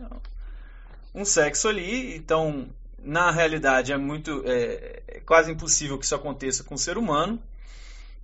um 1.13 1.23
sexo 1.23 1.67
ali. 1.67 2.15
Então, 2.15 2.67
na 3.03 3.31
realidade 3.31 3.91
é 3.91 3.97
muito, 3.97 4.43
é, 4.45 5.03
é 5.07 5.19
quase 5.19 5.51
impossível 5.51 5.97
que 5.97 6.05
isso 6.05 6.15
aconteça 6.15 6.63
com 6.63 6.75
o 6.75 6.77
ser 6.77 6.97
humano, 6.97 7.41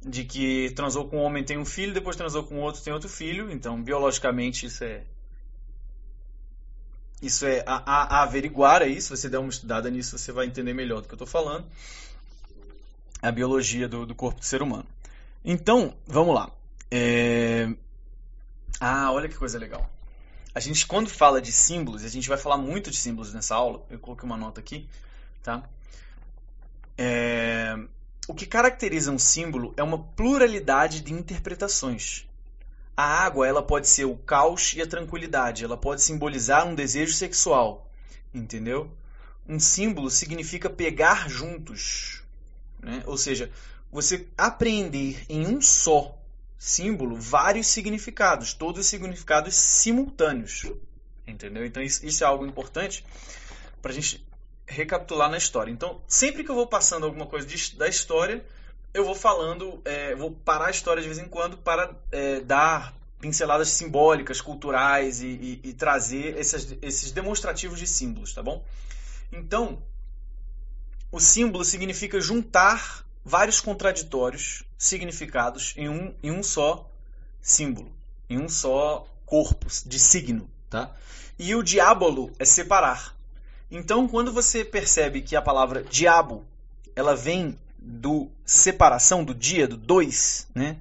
de 0.01 0.24
que 0.24 0.71
transou 0.71 1.07
com 1.07 1.17
um 1.17 1.21
homem 1.21 1.43
tem 1.43 1.57
um 1.57 1.65
filho, 1.65 1.93
depois 1.93 2.15
transou 2.15 2.43
com 2.43 2.59
outro 2.59 2.81
tem 2.81 2.93
outro 2.93 3.09
filho. 3.09 3.51
Então, 3.51 3.81
biologicamente 3.81 4.65
isso 4.65 4.83
é 4.83 5.03
isso 7.21 7.45
é 7.45 7.63
a, 7.65 7.75
a, 7.86 8.17
a 8.17 8.24
averiguar 8.24 8.81
aí, 8.81 9.01
se 9.01 9.09
você 9.09 9.27
der 9.27 9.39
uma 9.39 9.50
estudada 9.50 9.89
nisso, 9.89 10.17
você 10.17 10.31
vai 10.31 10.45
entender 10.45 10.74
melhor 10.74 11.01
do 11.01 11.07
que 11.07 11.13
eu 11.13 11.17
estou 11.17 11.27
falando. 11.27 11.65
A 13.21 13.31
biologia 13.31 13.89
do, 13.89 14.05
do, 14.05 14.15
corpo 14.15 14.39
do 14.39 14.45
ser 14.45 14.62
humano. 14.62 14.86
Então, 15.43 15.93
vamos 16.07 16.33
lá. 16.33 16.50
É... 16.89 17.69
Ah, 18.79 19.12
olha 19.12 19.27
que 19.27 19.36
coisa 19.36 19.59
legal. 19.59 19.89
A 20.59 20.61
gente, 20.61 20.85
quando 20.85 21.09
fala 21.09 21.41
de 21.41 21.53
símbolos, 21.53 22.03
a 22.03 22.09
gente 22.09 22.27
vai 22.27 22.37
falar 22.37 22.57
muito 22.57 22.91
de 22.91 22.97
símbolos 22.97 23.33
nessa 23.33 23.55
aula. 23.55 23.85
Eu 23.89 23.97
coloquei 23.97 24.25
uma 24.25 24.35
nota 24.35 24.59
aqui, 24.59 24.89
tá? 25.41 25.63
É... 26.97 27.79
O 28.27 28.33
que 28.33 28.45
caracteriza 28.45 29.09
um 29.09 29.17
símbolo 29.17 29.73
é 29.77 29.81
uma 29.81 29.97
pluralidade 29.97 30.99
de 30.99 31.13
interpretações. 31.13 32.27
A 32.97 33.05
água 33.05 33.47
ela 33.47 33.63
pode 33.63 33.87
ser 33.87 34.03
o 34.03 34.17
caos 34.17 34.73
e 34.73 34.81
a 34.81 34.85
tranquilidade, 34.85 35.63
ela 35.63 35.77
pode 35.77 36.01
simbolizar 36.01 36.67
um 36.67 36.75
desejo 36.75 37.13
sexual, 37.13 37.89
entendeu? 38.33 38.91
Um 39.47 39.61
símbolo 39.61 40.11
significa 40.11 40.69
pegar 40.69 41.29
juntos, 41.29 42.21
né? 42.81 43.01
ou 43.05 43.17
seja, 43.17 43.49
você 43.89 44.27
apreender 44.37 45.25
em 45.29 45.47
um 45.47 45.61
só 45.61 46.18
símbolo 46.59 47.15
vários 47.15 47.67
significados, 47.67 48.53
todos 48.53 48.81
os 48.81 48.87
significados 48.87 49.55
simultâneos, 49.55 50.71
entendeu? 51.25 51.65
Então 51.65 51.81
isso, 51.81 52.23
é 52.23 52.27
algo 52.27 52.45
importante 52.45 53.03
para 53.81 53.91
a 53.91 53.93
gente 53.93 54.23
recapitular 54.67 55.31
na 55.31 55.37
história. 55.37 55.71
Então 55.71 56.01
sempre 56.07 56.43
que 56.43 56.51
eu 56.51 56.55
vou 56.55 56.67
passando 56.67 57.05
alguma 57.05 57.25
coisa 57.25 57.47
de, 57.47 57.75
da 57.77 57.87
história 57.87 58.45
eu 58.93 59.05
vou 59.05 59.15
falando, 59.15 59.81
é, 59.85 60.15
vou 60.15 60.31
parar 60.31 60.67
a 60.67 60.71
história 60.71 61.01
de 61.01 61.07
vez 61.07 61.19
em 61.19 61.27
quando 61.27 61.57
para 61.57 61.95
é, 62.11 62.39
dar 62.39 62.93
pinceladas 63.19 63.69
simbólicas, 63.69 64.41
culturais 64.41 65.21
e, 65.21 65.27
e, 65.27 65.61
e 65.63 65.73
trazer 65.73 66.37
esses, 66.37 66.75
esses 66.81 67.11
demonstrativos 67.11 67.77
de 67.77 67.85
símbolos, 67.85 68.33
tá 68.33 68.41
bom? 68.41 68.65
Então, 69.31 69.83
o 71.11 71.19
símbolo 71.19 71.63
significa 71.63 72.19
juntar 72.19 73.05
vários 73.29 73.62
contraditórios 73.62 74.63
significados 74.75 75.75
em 75.77 75.88
um, 75.88 76.15
em 76.24 76.31
um 76.31 76.41
só 76.41 76.89
símbolo, 77.39 77.91
em 78.27 78.39
um 78.39 78.50
só 78.50 79.07
corpo 79.24 79.67
de 79.86 80.00
signo, 80.00 80.50
tá? 80.67 80.91
E 81.38 81.53
o 81.53 81.62
diabolo 81.62 82.33
é 82.39 82.43
separar. 82.43 83.15
Então, 83.69 84.07
quando 84.07 84.33
você 84.33 84.65
percebe 84.65 85.21
que 85.21 85.36
a 85.36 85.41
palavra 85.43 85.83
diabo, 85.83 86.43
ela 86.95 87.15
vem 87.15 87.57
do 87.77 88.31
separação 88.43 89.24
do 89.24 89.36
dia, 89.36 89.67
do 89.67 89.77
dois, 89.77 90.48
né? 90.55 90.77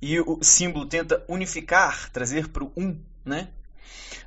E 0.00 0.20
o 0.20 0.38
símbolo 0.42 0.84
tenta 0.84 1.24
unificar, 1.26 2.10
trazer 2.10 2.48
para 2.48 2.62
o 2.62 2.72
um, 2.76 3.00
né? 3.24 3.48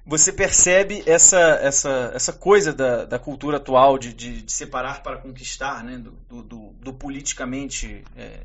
Você 0.09 0.33
percebe 0.33 1.03
essa, 1.05 1.37
essa, 1.61 2.11
essa 2.15 2.33
coisa 2.33 2.73
da, 2.73 3.05
da 3.05 3.19
cultura 3.19 3.57
atual 3.57 3.95
de, 3.95 4.11
de, 4.11 4.41
de 4.41 4.51
separar 4.51 5.03
para 5.03 5.17
conquistar, 5.17 5.83
né? 5.83 5.99
do, 5.99 6.41
do, 6.41 6.73
do 6.81 6.91
politicamente, 6.91 8.03
é, 8.17 8.39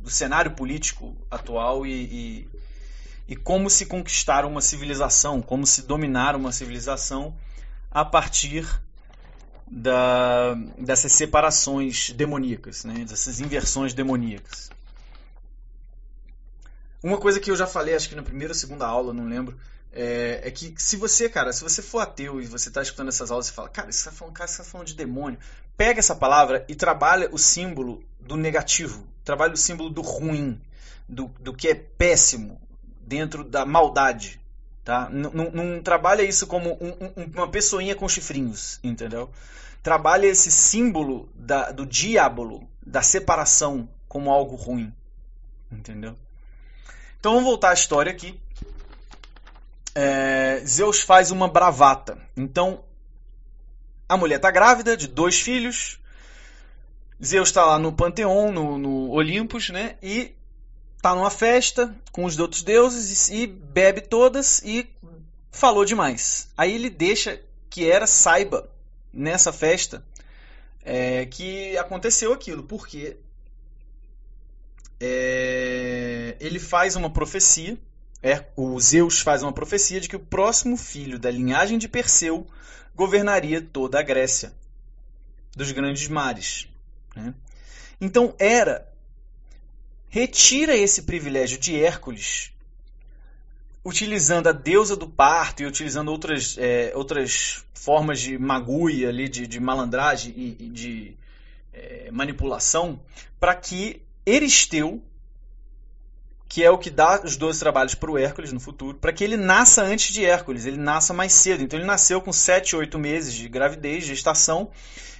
do 0.00 0.08
cenário 0.08 0.52
político 0.52 1.16
atual 1.28 1.84
e, 1.84 1.90
e, 1.90 2.48
e 3.30 3.34
como 3.34 3.68
se 3.68 3.86
conquistar 3.86 4.44
uma 4.44 4.60
civilização, 4.60 5.42
como 5.42 5.66
se 5.66 5.82
dominar 5.82 6.36
uma 6.36 6.52
civilização 6.52 7.34
a 7.90 8.04
partir 8.04 8.64
da, 9.66 10.54
dessas 10.78 11.10
separações 11.10 12.10
demoníacas, 12.10 12.84
né? 12.84 13.04
dessas 13.04 13.40
inversões 13.40 13.92
demoníacas. 13.92 14.70
Uma 17.02 17.18
coisa 17.18 17.40
que 17.40 17.50
eu 17.50 17.56
já 17.56 17.66
falei, 17.66 17.96
acho 17.96 18.08
que 18.08 18.14
na 18.14 18.22
primeira 18.22 18.52
ou 18.52 18.56
segunda 18.56 18.86
aula, 18.86 19.12
não 19.12 19.26
lembro, 19.26 19.58
é, 19.98 20.42
é, 20.44 20.50
que 20.50 20.74
se 20.76 20.94
você, 20.94 21.26
cara, 21.26 21.54
se 21.54 21.62
você 21.62 21.80
for 21.80 22.00
ateu 22.00 22.38
e 22.38 22.46
você 22.46 22.68
está 22.68 22.82
escutando 22.82 23.08
essas 23.08 23.30
aulas 23.30 23.48
e 23.48 23.52
fala, 23.52 23.70
cara, 23.70 23.90
você 23.90 23.98
está 23.98 24.12
falando, 24.12 24.34
cara, 24.34 24.50
tá 24.50 24.62
falando 24.62 24.86
de 24.86 24.94
demônio, 24.94 25.38
pega 25.74 25.98
essa 25.98 26.14
palavra 26.14 26.66
e 26.68 26.74
trabalha 26.74 27.30
o 27.32 27.38
símbolo 27.38 28.04
do 28.20 28.36
negativo, 28.36 29.06
trabalha 29.24 29.54
o 29.54 29.56
símbolo 29.56 29.88
do 29.88 30.02
ruim, 30.02 30.60
do, 31.08 31.28
do 31.40 31.54
que 31.54 31.68
é 31.68 31.74
péssimo, 31.74 32.60
dentro 33.00 33.42
da 33.42 33.64
maldade. 33.64 34.38
Tá? 34.84 35.08
Não, 35.10 35.30
não, 35.30 35.50
não 35.50 35.82
trabalha 35.82 36.22
isso 36.22 36.46
como 36.46 36.74
um, 36.74 36.90
um, 36.90 37.24
uma 37.34 37.48
pessoinha 37.48 37.94
com 37.94 38.06
chifrinhos, 38.06 38.78
entendeu? 38.84 39.30
Trabalha 39.82 40.26
esse 40.26 40.50
símbolo 40.50 41.28
da, 41.34 41.72
do 41.72 41.86
diabo, 41.86 42.68
da 42.84 43.00
separação, 43.00 43.88
como 44.06 44.30
algo 44.30 44.56
ruim, 44.56 44.92
entendeu? 45.72 46.14
Então 47.18 47.32
vamos 47.32 47.48
voltar 47.48 47.70
à 47.70 47.74
história 47.74 48.12
aqui. 48.12 48.38
É, 49.98 50.62
Zeus 50.66 51.00
faz 51.00 51.30
uma 51.30 51.48
bravata. 51.48 52.18
Então 52.36 52.84
a 54.06 54.14
mulher 54.14 54.36
está 54.36 54.50
grávida 54.50 54.94
de 54.94 55.08
dois 55.08 55.40
filhos. 55.40 55.98
Zeus 57.24 57.48
está 57.48 57.64
lá 57.64 57.78
no 57.78 57.90
Panteão, 57.90 58.52
no, 58.52 58.76
no 58.76 59.10
Olimpos, 59.10 59.70
né? 59.70 59.96
E 60.02 60.34
tá 61.00 61.14
numa 61.14 61.30
festa 61.30 61.96
com 62.12 62.26
os 62.26 62.38
outros 62.38 62.62
deuses 62.62 63.30
e, 63.30 63.46
bebe 63.46 64.02
todas 64.02 64.60
e 64.62 64.86
falou 65.50 65.82
demais. 65.82 66.50
Aí 66.58 66.74
ele 66.74 66.90
deixa 66.90 67.40
que 67.70 67.84
Hera 67.84 68.06
saiba 68.06 68.68
nessa 69.10 69.50
festa 69.50 70.04
é, 70.84 71.24
que 71.24 71.74
aconteceu 71.78 72.34
aquilo, 72.34 72.64
porque 72.64 73.16
é, 75.00 76.36
ele 76.38 76.58
faz 76.58 76.96
uma 76.96 77.08
profecia, 77.08 77.78
é, 78.22 78.44
o 78.56 78.78
Zeus 78.80 79.20
faz 79.20 79.42
uma 79.42 79.52
profecia 79.52 80.00
de 80.00 80.08
que 80.08 80.16
o 80.16 80.20
próximo 80.20 80.76
filho 80.76 81.18
da 81.18 81.30
linhagem 81.30 81.78
de 81.78 81.88
Perseu 81.88 82.46
governaria 82.94 83.60
toda 83.60 84.00
a 84.00 84.02
Grécia, 84.02 84.52
dos 85.54 85.70
grandes 85.72 86.08
mares. 86.08 86.68
Né? 87.14 87.34
Então 88.00 88.34
Hera 88.38 88.88
retira 90.08 90.74
esse 90.74 91.02
privilégio 91.02 91.58
de 91.58 91.76
Hércules, 91.76 92.52
utilizando 93.84 94.48
a 94.48 94.52
deusa 94.52 94.96
do 94.96 95.08
parto 95.08 95.62
e 95.62 95.66
utilizando 95.66 96.08
outras, 96.08 96.56
é, 96.58 96.92
outras 96.94 97.64
formas 97.74 98.20
de 98.20 98.38
magulha, 98.38 99.10
ali, 99.10 99.28
de, 99.28 99.46
de 99.46 99.60
malandragem 99.60 100.32
e, 100.36 100.56
e 100.58 100.68
de 100.70 101.16
é, 101.72 102.10
manipulação, 102.10 103.00
para 103.38 103.54
que 103.54 104.02
Eristeu, 104.24 105.00
que 106.48 106.62
é 106.62 106.70
o 106.70 106.78
que 106.78 106.90
dá 106.90 107.20
os 107.22 107.36
12 107.36 107.58
trabalhos 107.58 107.94
para 107.94 108.10
o 108.10 108.16
Hércules 108.16 108.52
no 108.52 108.60
futuro, 108.60 108.96
para 108.98 109.12
que 109.12 109.24
ele 109.24 109.36
nasça 109.36 109.82
antes 109.82 110.12
de 110.12 110.24
Hércules, 110.24 110.64
ele 110.64 110.76
nasça 110.76 111.12
mais 111.12 111.32
cedo. 111.32 111.62
Então 111.62 111.78
ele 111.78 111.86
nasceu 111.86 112.20
com 112.20 112.32
7, 112.32 112.76
8 112.76 112.98
meses 112.98 113.34
de 113.34 113.48
gravidez, 113.48 114.04
de 114.04 114.10
gestação, 114.10 114.70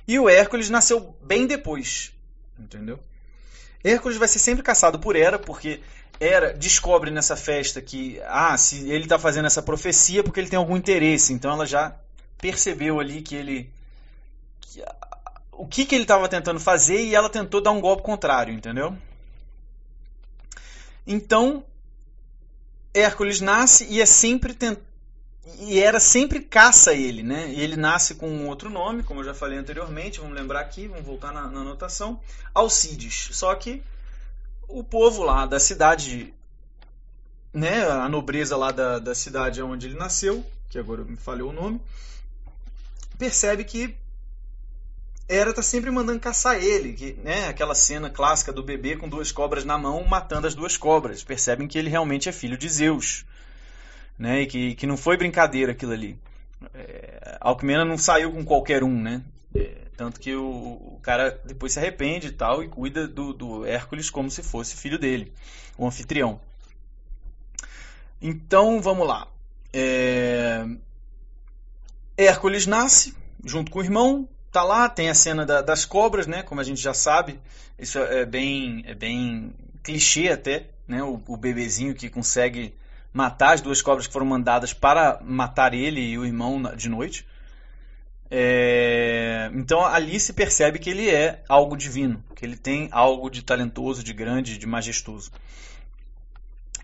e 0.06 0.18
o 0.18 0.28
Hércules 0.28 0.70
nasceu 0.70 1.16
bem 1.22 1.46
depois. 1.46 2.12
Entendeu? 2.58 2.98
Hércules 3.82 4.16
vai 4.16 4.28
ser 4.28 4.38
sempre 4.38 4.62
caçado 4.62 4.98
por 4.98 5.14
Hera, 5.16 5.38
porque 5.38 5.80
Hera 6.18 6.54
descobre 6.54 7.10
nessa 7.10 7.36
festa 7.36 7.80
que 7.82 8.20
ah, 8.26 8.56
se 8.56 8.88
ele 8.90 9.04
está 9.04 9.18
fazendo 9.18 9.46
essa 9.46 9.62
profecia 9.62 10.24
porque 10.24 10.40
ele 10.40 10.48
tem 10.48 10.58
algum 10.58 10.76
interesse. 10.76 11.32
Então 11.32 11.52
ela 11.52 11.66
já 11.66 11.94
percebeu 12.38 12.98
ali 12.98 13.22
que 13.22 13.34
ele 13.34 13.70
que, 14.60 14.82
o 15.52 15.66
que, 15.66 15.84
que 15.84 15.94
ele 15.94 16.04
estava 16.04 16.28
tentando 16.28 16.60
fazer 16.60 17.04
e 17.04 17.14
ela 17.14 17.28
tentou 17.28 17.60
dar 17.60 17.72
um 17.72 17.80
golpe 17.80 18.02
contrário, 18.02 18.54
entendeu? 18.54 18.96
Então 21.06 21.64
Hércules 22.92 23.40
nasce 23.40 23.86
e 23.90 24.00
é 24.00 24.06
sempre 24.06 24.54
tent... 24.54 24.78
e 25.60 25.78
era 25.78 26.00
sempre 26.00 26.40
caça 26.40 26.94
ele, 26.94 27.22
né? 27.22 27.52
E 27.52 27.60
ele 27.60 27.76
nasce 27.76 28.14
com 28.14 28.28
um 28.28 28.48
outro 28.48 28.70
nome, 28.70 29.02
como 29.02 29.20
eu 29.20 29.24
já 29.24 29.34
falei 29.34 29.58
anteriormente, 29.58 30.18
vamos 30.18 30.34
lembrar 30.34 30.60
aqui, 30.60 30.88
vamos 30.88 31.04
voltar 31.04 31.32
na, 31.32 31.48
na 31.48 31.60
anotação, 31.60 32.20
Alcides. 32.54 33.28
Só 33.32 33.54
que 33.54 33.82
o 34.66 34.82
povo 34.82 35.22
lá 35.22 35.46
da 35.46 35.60
cidade, 35.60 36.34
né, 37.52 37.84
a 37.84 38.08
nobreza 38.08 38.56
lá 38.56 38.72
da, 38.72 38.98
da 38.98 39.14
cidade 39.14 39.62
onde 39.62 39.86
ele 39.86 39.98
nasceu, 39.98 40.44
que 40.70 40.78
agora 40.78 41.04
me 41.04 41.16
falhou 41.16 41.50
o 41.50 41.52
nome, 41.52 41.80
percebe 43.18 43.62
que 43.64 43.94
Hera 45.28 45.52
tá 45.52 45.62
sempre 45.62 45.90
mandando 45.90 46.20
caçar 46.20 46.62
ele, 46.62 46.92
que, 46.92 47.14
né, 47.14 47.48
aquela 47.48 47.74
cena 47.74 48.08
clássica 48.08 48.52
do 48.52 48.62
bebê 48.62 48.96
com 48.96 49.08
duas 49.08 49.32
cobras 49.32 49.64
na 49.64 49.76
mão 49.76 50.04
matando 50.04 50.46
as 50.46 50.54
duas 50.54 50.76
cobras. 50.76 51.24
Percebem 51.24 51.66
que 51.66 51.76
ele 51.76 51.90
realmente 51.90 52.28
é 52.28 52.32
filho 52.32 52.56
de 52.56 52.68
Zeus, 52.68 53.24
né, 54.16 54.42
e 54.42 54.46
que, 54.46 54.74
que 54.76 54.86
não 54.86 54.96
foi 54.96 55.16
brincadeira 55.16 55.72
aquilo 55.72 55.92
ali. 55.92 56.16
É, 56.72 57.38
Alcmena 57.40 57.84
não 57.84 57.98
saiu 57.98 58.32
com 58.32 58.44
qualquer 58.44 58.84
um, 58.84 59.02
né? 59.02 59.22
É, 59.54 59.86
tanto 59.96 60.20
que 60.20 60.34
o, 60.34 60.44
o, 60.44 61.00
cara 61.02 61.40
depois 61.44 61.72
se 61.72 61.78
arrepende 61.78 62.28
e 62.28 62.32
tal 62.32 62.62
e 62.62 62.68
cuida 62.68 63.08
do, 63.08 63.32
do 63.32 63.64
Hércules 63.64 64.10
como 64.10 64.30
se 64.30 64.42
fosse 64.42 64.76
filho 64.76 64.98
dele, 64.98 65.32
o 65.76 65.86
anfitrião. 65.86 66.40
Então 68.20 68.80
vamos 68.80 69.06
lá. 69.06 69.28
É... 69.72 70.66
Hércules 72.16 72.66
nasce 72.66 73.14
junto 73.44 73.70
com 73.70 73.78
o 73.78 73.82
irmão, 73.82 74.28
tá 74.56 74.62
lá, 74.62 74.88
tem 74.88 75.10
a 75.10 75.14
cena 75.14 75.44
da, 75.44 75.60
das 75.60 75.84
cobras, 75.84 76.26
né? 76.26 76.42
Como 76.42 76.58
a 76.58 76.64
gente 76.64 76.80
já 76.80 76.94
sabe, 76.94 77.38
isso 77.78 77.98
é 77.98 78.24
bem, 78.24 78.82
é 78.86 78.94
bem 78.94 79.52
clichê 79.82 80.30
até, 80.30 80.68
né? 80.88 81.02
O, 81.02 81.20
o 81.26 81.36
bebezinho 81.36 81.94
que 81.94 82.08
consegue 82.08 82.74
matar 83.12 83.52
as 83.52 83.60
duas 83.60 83.82
cobras 83.82 84.06
que 84.06 84.12
foram 84.14 84.24
mandadas 84.24 84.72
para 84.72 85.20
matar 85.22 85.74
ele 85.74 86.00
e 86.00 86.18
o 86.18 86.24
irmão 86.24 86.74
de 86.74 86.88
noite. 86.88 87.26
É, 88.30 89.50
então 89.52 89.84
ali 89.84 90.18
se 90.18 90.32
percebe 90.32 90.78
que 90.78 90.88
ele 90.88 91.10
é 91.10 91.42
algo 91.46 91.76
divino, 91.76 92.24
que 92.34 92.42
ele 92.42 92.56
tem 92.56 92.88
algo 92.92 93.28
de 93.28 93.42
talentoso, 93.42 94.02
de 94.02 94.14
grande, 94.14 94.56
de 94.56 94.66
majestoso. 94.66 95.30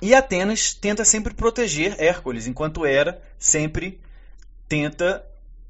E 0.03 0.15
Atenas 0.15 0.75
tenta 0.75 1.07
sempre 1.07 1.33
proteger 1.33 1.97
Hércules, 1.99 2.47
enquanto 2.47 2.85
Hera 2.85 3.23
sempre 3.39 3.99
tenta 4.69 5.25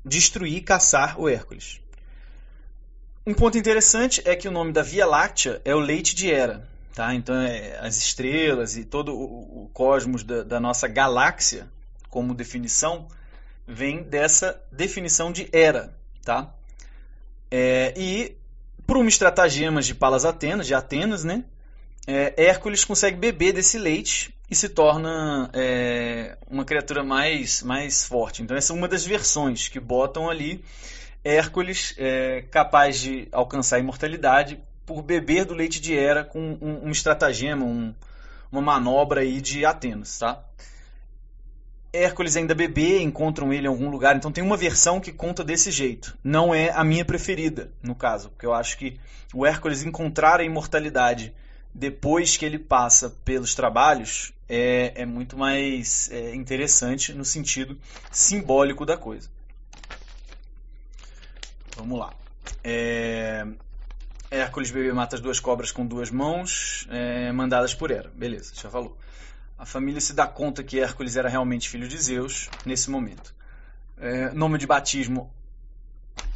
destruir 0.05 0.57
e 0.57 0.61
caçar 0.61 1.21
o 1.21 1.29
Hércules. 1.29 1.82
Um 3.25 3.35
ponto 3.35 3.57
interessante 3.57 4.21
é 4.25 4.35
que 4.35 4.49
o 4.49 4.51
nome 4.51 4.73
da 4.73 4.83
Via 4.83 5.07
Láctea 5.07 5.63
é 5.65 5.73
o 5.73 5.79
leite 5.79 6.13
de 6.13 6.29
Hera. 6.29 6.69
Tá? 6.93 7.15
Então, 7.15 7.37
é, 7.37 7.79
as 7.79 7.97
estrelas 7.97 8.77
e 8.77 8.85
todo 8.85 9.15
o, 9.15 9.65
o 9.65 9.71
cosmos 9.73 10.25
da, 10.25 10.43
da, 10.43 10.59
nossa 10.59 10.89
galáxia, 10.89 11.69
como 12.11 12.35
definição, 12.35 13.07
vem 13.67 14.03
dessa 14.03 14.61
definição 14.73 15.31
de 15.31 15.49
Hera. 15.53 15.95
Tá? 16.25 16.53
É, 17.49 17.95
e, 17.97 18.37
por 18.85 18.97
uma 18.97 19.09
estratagema 19.09 19.81
de 19.81 19.95
Palas 19.95 20.25
Atenas, 20.25 20.67
de 20.67 20.75
Atenas, 20.75 21.23
né, 21.23 21.45
é, 22.09 22.35
Hércules 22.37 22.85
consegue 22.85 23.17
beber 23.17 23.53
desse 23.53 23.79
leite 23.79 24.35
e 24.51 24.55
se 24.57 24.69
torna 24.69 25.49
é, 25.53 26.37
uma 26.51 26.65
criatura 26.65 27.05
mais, 27.05 27.63
mais 27.63 28.05
forte. 28.05 28.43
Então, 28.43 28.57
essa 28.57 28.73
é 28.73 28.77
uma 28.77 28.89
das 28.89 29.07
versões 29.07 29.69
que 29.69 29.79
botam 29.79 30.29
ali 30.29 30.63
Hércules 31.25 31.95
é 31.99 32.43
capaz 32.51 32.99
de 32.99 33.29
alcançar 33.31 33.77
a 33.77 33.79
imortalidade 33.79 34.61
por 34.85 35.03
beber 35.03 35.45
do 35.45 35.55
leite 35.55 35.81
de 35.81 35.97
Hera 35.97 36.25
com 36.25 36.59
um, 36.61 36.89
um 36.89 36.91
estratagema, 36.91 37.65
um, 37.65 37.95
uma 38.51 38.61
manobra 38.61 39.21
aí 39.21 39.41
de 39.41 39.65
Atenas, 39.65 40.19
tá? 40.19 40.43
Hércules 41.93 42.37
ainda 42.37 42.55
bebê, 42.55 43.01
encontram 43.03 43.53
ele 43.53 43.67
em 43.67 43.69
algum 43.69 43.91
lugar, 43.91 44.17
então 44.17 44.33
tem 44.33 44.43
uma 44.43 44.57
versão 44.57 44.99
que 44.99 45.13
conta 45.13 45.45
desse 45.45 45.71
jeito. 45.71 46.17
Não 46.25 46.55
é 46.55 46.71
a 46.71 46.83
minha 46.83 47.05
preferida, 47.05 47.71
no 47.83 47.95
caso, 47.95 48.31
porque 48.31 48.47
eu 48.47 48.55
acho 48.55 48.79
que 48.79 48.99
o 49.35 49.45
Hércules 49.47 49.83
encontrar 49.83 50.41
a 50.41 50.45
imortalidade 50.45 51.35
depois 51.75 52.37
que 52.37 52.45
ele 52.45 52.59
passa 52.59 53.11
pelos 53.25 53.55
trabalhos 53.55 54.33
é, 54.49 54.93
é 55.03 55.07
muito 55.07 55.37
mais 55.37 56.11
é, 56.11 56.35
interessante 56.35 57.13
no 57.13 57.25
sentido 57.25 57.79
simbólico 58.11 58.85
da 58.85 58.97
coisa. 58.97 59.29
Vamos 61.77 61.99
lá. 61.99 62.13
É... 62.63 63.47
Hércules 64.31 64.71
bebê 64.71 64.93
mata 64.93 65.17
as 65.17 65.21
duas 65.21 65.39
cobras 65.39 65.71
com 65.71 65.87
duas 65.87 66.11
mãos, 66.11 66.87
é, 66.91 67.31
mandadas 67.33 67.75
por 67.75 67.91
Hera. 67.91 68.11
Beleza, 68.15 68.53
já 68.55 68.71
falou. 68.71 68.97
A 69.59 69.67
família 69.67 70.01
se 70.01 70.15
dá 70.15 70.27
conta 70.27 70.65
que 70.65 70.81
Hércules 70.81 71.17
era 71.17 71.29
realmente 71.29 71.69
filho 71.69 71.87
de 71.87 71.99
Zeus 71.99 72.49
nesse 72.65 72.91
momento. 72.91 73.35
É, 73.99 74.33
nome 74.33 74.57
de 74.57 74.67
batismo. 74.67 75.31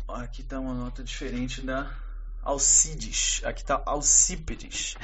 Aqui 0.07 0.42
está 0.42 0.61
uma 0.61 0.75
nota 0.75 1.03
diferente 1.03 1.62
da 1.62 1.90
Alcides. 2.42 3.40
Aqui 3.44 3.62
está 3.62 3.83
Alcípedes. 3.85 4.94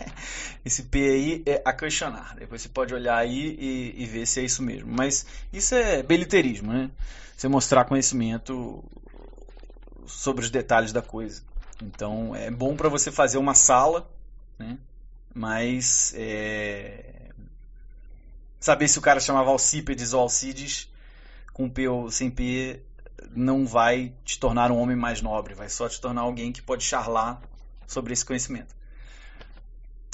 Esse 0.64 0.82
P 0.82 0.98
aí 0.98 1.42
é 1.46 1.62
a 1.64 1.72
questionar. 1.72 2.34
Depois 2.36 2.62
você 2.62 2.68
pode 2.68 2.92
olhar 2.92 3.16
aí 3.16 3.56
e, 3.58 4.02
e, 4.02 4.06
ver 4.06 4.26
se 4.26 4.40
é 4.40 4.44
isso 4.44 4.62
mesmo. 4.62 4.90
Mas 4.90 5.24
isso 5.52 5.74
é 5.74 6.02
beliterismo, 6.02 6.72
né? 6.72 6.90
Você 7.36 7.46
mostrar 7.46 7.84
conhecimento 7.84 8.82
sobre 10.10 10.44
os 10.44 10.50
detalhes 10.50 10.92
da 10.92 11.02
coisa. 11.02 11.42
Então 11.82 12.34
é 12.34 12.50
bom 12.50 12.76
para 12.76 12.88
você 12.88 13.10
fazer 13.10 13.38
uma 13.38 13.54
sala, 13.54 14.10
né? 14.58 14.78
mas 15.34 16.12
é... 16.16 17.30
saber 18.58 18.88
se 18.88 18.98
o 18.98 19.02
cara 19.02 19.20
chamava 19.20 19.50
Alcípedes 19.50 20.12
ou 20.12 20.20
Alcides 20.20 20.90
com 21.52 21.68
P 21.68 21.88
ou 21.88 22.10
sem 22.10 22.30
P 22.30 22.82
não 23.34 23.66
vai 23.66 24.12
te 24.24 24.38
tornar 24.38 24.70
um 24.70 24.78
homem 24.78 24.96
mais 24.96 25.22
nobre, 25.22 25.54
vai 25.54 25.68
só 25.68 25.88
te 25.88 26.00
tornar 26.00 26.22
alguém 26.22 26.52
que 26.52 26.62
pode 26.62 26.84
charlar 26.84 27.40
sobre 27.86 28.12
esse 28.12 28.24
conhecimento. 28.24 28.74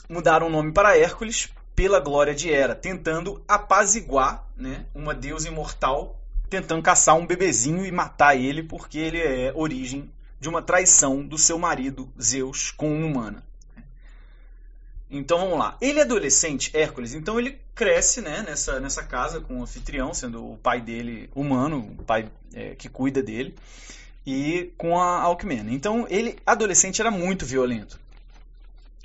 Mudaram 0.09 0.47
o 0.47 0.51
nome 0.51 0.73
para 0.73 0.97
Hércules 0.97 1.51
pela 1.75 2.01
glória 2.01 2.35
de 2.35 2.51
Hera, 2.51 2.75
tentando 2.75 3.43
apaziguar 3.47 4.47
né, 4.57 4.87
uma 4.95 5.15
deusa 5.15 5.49
imortal, 5.49 6.19
tentando 6.49 6.83
caçar 6.83 7.17
um 7.17 7.27
bebezinho 7.27 7.85
e 7.85 7.91
matar 7.91 8.37
ele 8.37 8.63
porque 8.63 8.99
ele 8.99 9.21
é 9.21 9.53
origem 9.55 10.11
de 10.41 10.49
uma 10.49 10.63
traição 10.63 11.23
do 11.23 11.39
seu 11.39 11.59
marido 11.59 12.09
Zeus 12.21 12.71
com 12.71 12.95
uma 12.95 13.07
humana. 13.07 13.47
Então 15.11 15.39
vamos 15.39 15.59
lá. 15.59 15.77
Ele 15.81 16.01
é 16.01 16.03
adolescente, 16.03 16.71
Hércules, 16.75 17.15
então 17.15 17.39
ele 17.39 17.59
cresce 17.75 18.21
né, 18.21 18.43
nessa, 18.47 18.81
nessa 18.81 19.03
casa 19.03 19.41
com 19.41 19.61
o 19.61 19.63
anfitrião, 19.63 20.13
sendo 20.13 20.53
o 20.53 20.57
pai 20.57 20.81
dele 20.81 21.31
humano, 21.35 21.95
o 21.99 22.03
pai 22.03 22.29
é, 22.53 22.75
que 22.75 22.89
cuida 22.89 23.23
dele, 23.23 23.55
e 24.27 24.73
com 24.77 24.99
a 24.99 25.21
Alcmena. 25.21 25.71
Então 25.73 26.07
ele, 26.11 26.37
adolescente, 26.45 27.01
era 27.01 27.11
muito 27.11 27.47
violento. 27.47 28.01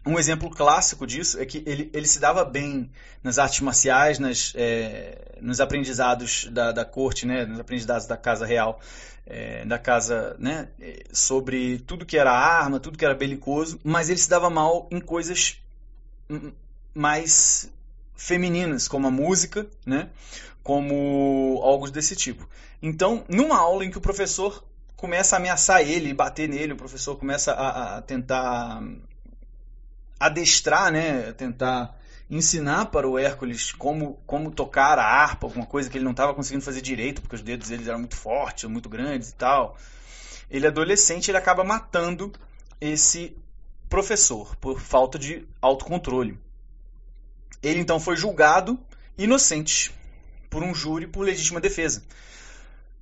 Um 0.05 0.17
exemplo 0.17 0.49
clássico 0.49 1.05
disso 1.05 1.39
é 1.39 1.45
que 1.45 1.63
ele, 1.65 1.89
ele 1.93 2.07
se 2.07 2.19
dava 2.19 2.43
bem 2.43 2.89
nas 3.23 3.37
artes 3.37 3.59
marciais, 3.61 4.17
nas, 4.17 4.51
é, 4.55 5.37
nos 5.39 5.61
aprendizados 5.61 6.45
da, 6.51 6.71
da 6.71 6.83
corte, 6.83 7.25
né, 7.25 7.45
nos 7.45 7.59
aprendizados 7.59 8.07
da 8.07 8.17
casa 8.17 8.45
real, 8.45 8.79
é, 9.27 9.63
da 9.63 9.77
casa, 9.77 10.35
né, 10.39 10.69
sobre 11.13 11.77
tudo 11.79 12.05
que 12.05 12.17
era 12.17 12.31
arma, 12.31 12.79
tudo 12.79 12.97
que 12.97 13.05
era 13.05 13.13
belicoso, 13.13 13.79
mas 13.83 14.09
ele 14.09 14.17
se 14.17 14.29
dava 14.29 14.49
mal 14.49 14.87
em 14.91 14.99
coisas 14.99 15.57
mais 16.95 17.69
femininas, 18.15 18.87
como 18.87 19.07
a 19.07 19.11
música, 19.11 19.67
né, 19.85 20.09
como 20.63 21.59
algo 21.63 21.91
desse 21.91 22.15
tipo. 22.15 22.49
Então, 22.81 23.23
numa 23.29 23.57
aula 23.57 23.85
em 23.85 23.91
que 23.91 23.99
o 23.99 24.01
professor 24.01 24.63
começa 24.95 25.35
a 25.35 25.39
ameaçar 25.39 25.81
ele, 25.81 26.11
bater 26.11 26.49
nele, 26.49 26.73
o 26.73 26.77
professor 26.77 27.15
começa 27.17 27.51
a, 27.53 27.97
a 27.97 28.01
tentar 28.01 28.81
adestrar, 30.21 30.91
né, 30.91 31.31
tentar 31.33 31.97
ensinar 32.29 32.85
para 32.85 33.09
o 33.09 33.17
Hércules 33.17 33.71
como, 33.71 34.21
como 34.25 34.51
tocar 34.51 34.99
a 34.99 35.03
harpa, 35.03 35.47
alguma 35.47 35.65
coisa 35.65 35.89
que 35.89 35.97
ele 35.97 36.05
não 36.05 36.11
estava 36.11 36.33
conseguindo 36.33 36.63
fazer 36.63 36.79
direito, 36.79 37.21
porque 37.21 37.35
os 37.35 37.41
dedos 37.41 37.69
dele 37.69 37.89
eram 37.89 37.99
muito 37.99 38.15
fortes, 38.15 38.69
muito 38.69 38.87
grandes 38.87 39.31
e 39.31 39.33
tal. 39.33 39.75
Ele 40.49 40.67
adolescente, 40.67 41.31
ele 41.31 41.37
acaba 41.37 41.63
matando 41.63 42.31
esse 42.79 43.35
professor 43.89 44.55
por 44.57 44.79
falta 44.79 45.17
de 45.17 45.45
autocontrole. 45.59 46.39
Ele 47.61 47.79
então 47.79 47.99
foi 47.99 48.15
julgado 48.15 48.79
inocente 49.17 49.91
por 50.49 50.63
um 50.63 50.73
júri 50.73 51.07
por 51.07 51.21
legítima 51.25 51.59
defesa. 51.59 52.03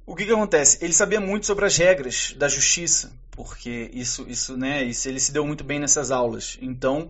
O 0.05 0.15
que, 0.15 0.25
que 0.25 0.31
acontece? 0.31 0.83
Ele 0.83 0.93
sabia 0.93 1.19
muito 1.19 1.45
sobre 1.45 1.65
as 1.65 1.77
regras 1.77 2.33
da 2.37 2.47
justiça, 2.47 3.11
porque 3.39 3.89
isso, 3.93 4.25
isso, 4.27 4.57
né, 4.57 4.83
isso 4.83 5.07
ele 5.07 5.17
se 5.17 5.31
deu 5.31 5.47
muito 5.47 5.63
bem 5.63 5.79
nessas 5.79 6.11
aulas. 6.11 6.57
Então, 6.61 7.09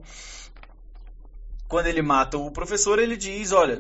quando 1.68 1.88
ele 1.88 2.04
mata 2.04 2.38
o 2.38 2.52
professor, 2.52 3.00
ele 3.00 3.18
diz: 3.18 3.52
Olha, 3.52 3.80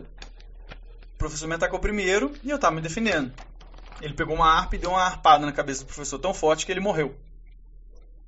o 1.14 1.18
professor 1.20 1.48
me 1.48 1.54
atacou 1.54 1.78
primeiro 1.78 2.36
e 2.44 2.50
eu 2.50 2.56
estava 2.56 2.76
me 2.76 2.82
defendendo. 2.82 3.32
Ele 4.02 4.16
pegou 4.16 4.34
uma 4.34 4.52
harpa 4.52 4.76
e 4.76 4.80
deu 4.80 4.90
uma 4.90 5.04
arpada 5.04 5.46
na 5.46 5.52
cabeça 5.52 5.84
do 5.84 5.86
professor 5.86 6.18
tão 6.18 6.34
forte 6.34 6.66
que 6.66 6.72
ele 6.72 6.80
morreu. 6.80 7.16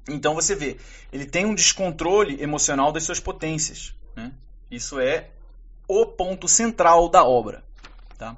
Então 0.07 0.35
você 0.35 0.53
vê, 0.53 0.77
ele 1.11 1.25
tem 1.25 1.43
um 1.43 1.55
descontrole 1.55 2.43
emocional 2.43 2.91
das 2.91 3.01
suas 3.01 3.19
potências. 3.19 3.95
Né? 4.15 4.31
Isso 4.69 4.99
é 4.99 5.31
o 5.87 6.05
ponto 6.05 6.47
central 6.47 7.09
da 7.09 7.23
obra. 7.23 7.63
Tá? 8.19 8.37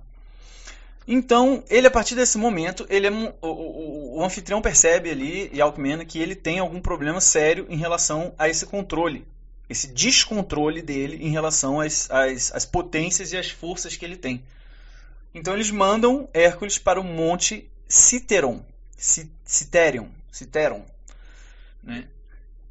Então, 1.07 1.63
ele 1.69 1.87
a 1.87 1.91
partir 1.91 2.15
desse 2.15 2.37
momento, 2.37 2.85
ele 2.89 3.07
é, 3.07 3.11
o, 3.11 3.35
o, 3.41 4.17
o, 4.17 4.23
anfitrião 4.23 4.61
percebe 4.61 5.09
ali, 5.09 5.49
e 5.51 5.61
Alckmin, 5.61 6.05
que 6.05 6.19
ele 6.19 6.35
tem 6.35 6.59
algum 6.59 6.79
problema 6.79 7.19
sério 7.19 7.65
em 7.69 7.75
relação 7.75 8.33
a 8.37 8.47
esse 8.47 8.65
controle, 8.65 9.27
esse 9.69 9.87
descontrole 9.87 10.81
dele 10.81 11.17
em 11.21 11.29
relação 11.29 11.81
às, 11.81 12.09
às, 12.09 12.53
às 12.53 12.65
potências 12.65 13.33
e 13.33 13.37
às 13.37 13.49
forças 13.49 13.97
que 13.97 14.05
ele 14.05 14.15
tem. 14.15 14.43
Então, 15.33 15.53
eles 15.53 15.71
mandam 15.71 16.29
Hércules 16.33 16.77
para 16.77 17.01
o 17.01 17.03
Monte 17.03 17.69
Citeron, 17.87 18.63
Citerion, 18.97 20.07
Citeron, 20.31 20.85
né? 21.83 22.07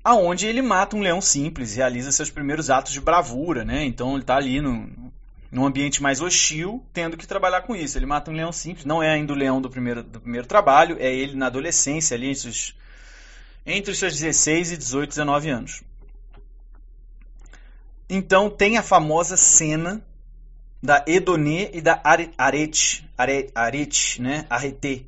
Aonde 0.04 0.46
ele 0.46 0.62
mata 0.62 0.96
um 0.96 1.00
leão 1.00 1.20
simples, 1.20 1.76
realiza 1.76 2.10
seus 2.10 2.28
primeiros 2.28 2.70
atos 2.70 2.92
de 2.92 3.00
bravura, 3.00 3.64
né? 3.64 3.84
Então 3.84 4.12
ele 4.12 4.22
está 4.22 4.36
ali 4.36 4.60
no, 4.60 5.11
num 5.52 5.66
ambiente 5.66 6.02
mais 6.02 6.22
hostil, 6.22 6.82
tendo 6.94 7.14
que 7.14 7.26
trabalhar 7.26 7.60
com 7.62 7.76
isso. 7.76 7.98
Ele 7.98 8.06
mata 8.06 8.30
um 8.30 8.34
leão 8.34 8.50
simples, 8.50 8.86
não 8.86 9.02
é 9.02 9.10
ainda 9.10 9.34
o 9.34 9.36
leão 9.36 9.60
do 9.60 9.68
primeiro, 9.68 10.02
do 10.02 10.18
primeiro 10.18 10.46
trabalho, 10.46 10.96
é 10.98 11.14
ele 11.14 11.36
na 11.36 11.46
adolescência, 11.46 12.16
ali 12.16 12.30
entre 12.30 12.48
os, 12.48 12.74
entre 13.66 13.92
os 13.92 13.98
seus 13.98 14.18
16 14.18 14.72
e 14.72 14.76
18, 14.78 15.10
19 15.10 15.50
anos. 15.50 15.82
Então 18.08 18.48
tem 18.48 18.78
a 18.78 18.82
famosa 18.82 19.36
cena 19.36 20.02
da 20.82 21.04
Edonê 21.06 21.70
e 21.74 21.82
da 21.82 22.00
Arete, 22.02 23.08
Arete, 23.16 23.50
Arete 23.54 24.22
né? 24.22 24.46
Arete, 24.48 25.06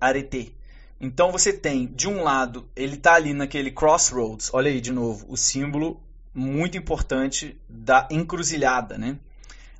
Arete, 0.00 0.54
então 1.00 1.32
você 1.32 1.52
tem, 1.52 1.86
de 1.86 2.06
um 2.08 2.22
lado, 2.22 2.68
ele 2.76 2.94
está 2.94 3.14
ali 3.14 3.34
naquele 3.34 3.70
crossroads, 3.70 4.50
olha 4.52 4.70
aí 4.70 4.80
de 4.80 4.92
novo, 4.92 5.26
o 5.28 5.36
símbolo 5.36 6.00
muito 6.32 6.78
importante 6.78 7.60
da 7.68 8.06
encruzilhada, 8.10 8.96
né? 8.96 9.18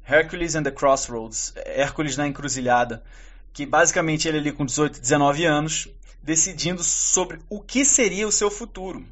Hercules 0.04 0.54
and 0.54 0.62
the 0.62 0.70
Crossroads, 0.70 1.52
Hércules 1.64 2.16
na 2.16 2.26
encruzilhada, 2.26 3.02
que 3.52 3.66
basicamente 3.66 4.26
ele 4.28 4.38
ali 4.38 4.52
com 4.52 4.64
18, 4.64 5.00
19 5.00 5.44
anos, 5.44 5.88
decidindo 6.22 6.82
sobre 6.82 7.38
o 7.48 7.60
que 7.60 7.84
seria 7.84 8.26
o 8.26 8.32
seu 8.32 8.50
futuro. 8.50 9.04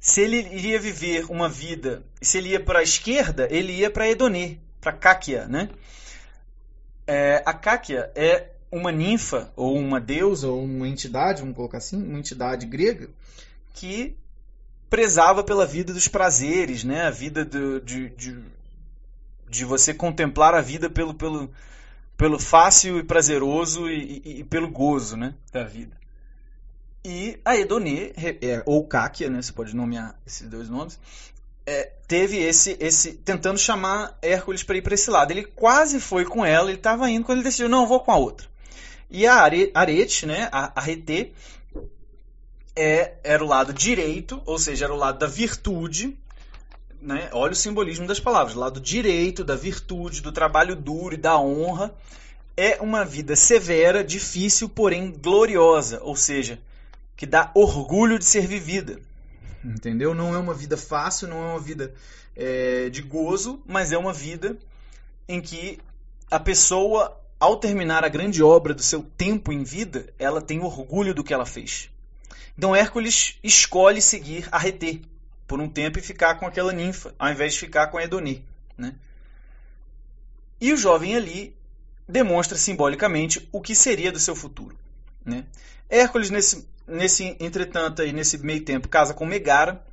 Se 0.00 0.20
ele 0.20 0.38
iria 0.38 0.78
viver 0.78 1.26
uma 1.30 1.48
vida, 1.48 2.02
se 2.20 2.38
ele 2.38 2.50
ia 2.50 2.60
para 2.60 2.80
a 2.80 2.82
esquerda, 2.82 3.48
ele 3.50 3.72
ia 3.72 3.90
para 3.90 4.08
Edonê, 4.08 4.58
para 4.80 4.92
Cáquia, 4.92 5.46
né? 5.46 5.70
É, 7.06 7.42
a 7.44 7.52
Cáquia 7.52 8.10
é 8.14 8.50
uma 8.70 8.92
ninfa, 8.92 9.52
ou 9.56 9.76
uma 9.76 10.00
deusa, 10.00 10.48
ou 10.48 10.62
uma 10.62 10.88
entidade, 10.88 11.40
vamos 11.40 11.56
colocar 11.56 11.78
assim, 11.78 12.02
uma 12.02 12.18
entidade 12.18 12.66
grega, 12.66 13.08
que 13.74 14.16
prezava 14.88 15.42
pela 15.42 15.66
vida 15.66 15.92
dos 15.92 16.08
prazeres, 16.08 16.84
né? 16.84 17.02
a 17.02 17.10
vida 17.10 17.44
do, 17.44 17.80
de, 17.80 18.10
de, 18.10 18.38
de 19.48 19.64
você 19.64 19.94
contemplar 19.94 20.54
a 20.54 20.60
vida 20.60 20.90
pelo, 20.90 21.14
pelo, 21.14 21.50
pelo 22.16 22.38
fácil 22.38 22.98
e 22.98 23.02
prazeroso 23.02 23.88
e, 23.88 24.22
e, 24.24 24.40
e 24.40 24.44
pelo 24.44 24.68
gozo 24.68 25.16
né? 25.16 25.34
da 25.52 25.64
vida. 25.64 25.96
E 27.04 27.38
a 27.44 27.56
Edonê, 27.56 28.12
é, 28.16 28.62
ou 28.66 28.84
Kákia, 28.84 29.30
né? 29.30 29.40
você 29.40 29.52
pode 29.52 29.76
nomear 29.76 30.18
esses 30.26 30.48
dois 30.48 30.68
nomes, 30.68 30.98
é, 31.64 31.92
teve 32.06 32.38
esse, 32.38 32.76
esse 32.80 33.12
tentando 33.12 33.58
chamar 33.58 34.16
Hércules 34.22 34.62
para 34.62 34.76
ir 34.76 34.82
para 34.82 34.94
esse 34.94 35.10
lado. 35.10 35.30
Ele 35.30 35.44
quase 35.44 36.00
foi 36.00 36.24
com 36.24 36.44
ela, 36.44 36.68
ele 36.68 36.78
estava 36.78 37.08
indo 37.10 37.24
quando 37.24 37.38
ele 37.38 37.44
decidiu, 37.44 37.68
não, 37.68 37.86
vou 37.86 38.00
com 38.00 38.12
a 38.12 38.16
outra. 38.16 38.48
E 39.10 39.26
a 39.26 39.34
arete, 39.34 40.26
né, 40.26 40.48
a 40.50 40.80
arete, 40.80 41.32
é, 42.74 43.14
era 43.22 43.42
o 43.42 43.46
lado 43.46 43.72
direito, 43.72 44.42
ou 44.44 44.58
seja, 44.58 44.86
era 44.86 44.94
o 44.94 44.98
lado 44.98 45.18
da 45.18 45.26
virtude, 45.26 46.18
né, 47.00 47.28
olha 47.32 47.52
o 47.52 47.56
simbolismo 47.56 48.06
das 48.06 48.20
palavras, 48.20 48.54
lado 48.54 48.80
direito 48.80 49.44
da 49.44 49.54
virtude, 49.54 50.20
do 50.20 50.32
trabalho 50.32 50.74
duro 50.74 51.14
e 51.14 51.18
da 51.18 51.38
honra, 51.38 51.94
é 52.56 52.80
uma 52.80 53.04
vida 53.04 53.36
severa, 53.36 54.02
difícil, 54.02 54.68
porém 54.68 55.12
gloriosa, 55.12 56.00
ou 56.02 56.16
seja, 56.16 56.58
que 57.16 57.26
dá 57.26 57.50
orgulho 57.54 58.18
de 58.18 58.24
ser 58.24 58.46
vivida. 58.46 58.98
Entendeu? 59.64 60.14
Não 60.14 60.34
é 60.34 60.38
uma 60.38 60.54
vida 60.54 60.76
fácil, 60.76 61.28
não 61.28 61.36
é 61.36 61.50
uma 61.52 61.60
vida 61.60 61.94
é, 62.34 62.88
de 62.88 63.02
gozo, 63.02 63.60
mas 63.66 63.92
é 63.92 63.98
uma 63.98 64.12
vida 64.12 64.56
em 65.28 65.40
que 65.40 65.78
a 66.30 66.38
pessoa, 66.40 67.20
ao 67.38 67.56
terminar 67.56 68.04
a 68.04 68.08
grande 68.08 68.42
obra 68.42 68.72
do 68.72 68.82
seu 68.82 69.02
tempo 69.02 69.52
em 69.52 69.62
vida, 69.62 70.12
ela 70.18 70.40
tem 70.40 70.60
orgulho 70.60 71.14
do 71.14 71.24
que 71.24 71.34
ela 71.34 71.46
fez. 71.46 71.90
Então 72.56 72.74
Hércules 72.74 73.38
escolhe 73.42 74.00
seguir 74.00 74.48
Arreté 74.50 75.00
por 75.46 75.60
um 75.60 75.68
tempo 75.68 75.98
e 75.98 76.02
ficar 76.02 76.34
com 76.36 76.46
aquela 76.46 76.72
ninfa, 76.72 77.14
ao 77.18 77.30
invés 77.30 77.54
de 77.54 77.60
ficar 77.60 77.88
com 77.88 78.00
Edoni. 78.00 78.44
Né? 78.76 78.94
E 80.60 80.72
o 80.72 80.76
jovem 80.76 81.14
ali 81.14 81.56
demonstra 82.08 82.56
simbolicamente 82.56 83.48
o 83.52 83.60
que 83.60 83.74
seria 83.74 84.12
do 84.12 84.18
seu 84.18 84.34
futuro. 84.34 84.76
Né? 85.24 85.44
Hércules, 85.88 86.30
nesse, 86.30 86.66
nesse 86.86 87.36
entretanto, 87.40 88.02
aí, 88.02 88.12
nesse 88.12 88.38
meio 88.38 88.64
tempo, 88.64 88.88
casa 88.88 89.14
com 89.14 89.26
Megara, 89.26 89.84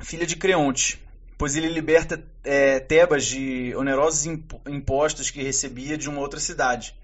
filha 0.00 0.26
de 0.26 0.36
Creonte, 0.36 1.02
pois 1.36 1.56
ele 1.56 1.68
liberta 1.68 2.22
é, 2.42 2.80
Tebas 2.80 3.26
de 3.26 3.74
onerosos 3.76 4.26
impostos 4.66 5.30
que 5.30 5.42
recebia 5.42 5.96
de 5.96 6.08
uma 6.08 6.20
outra 6.20 6.40
cidade, 6.40 6.94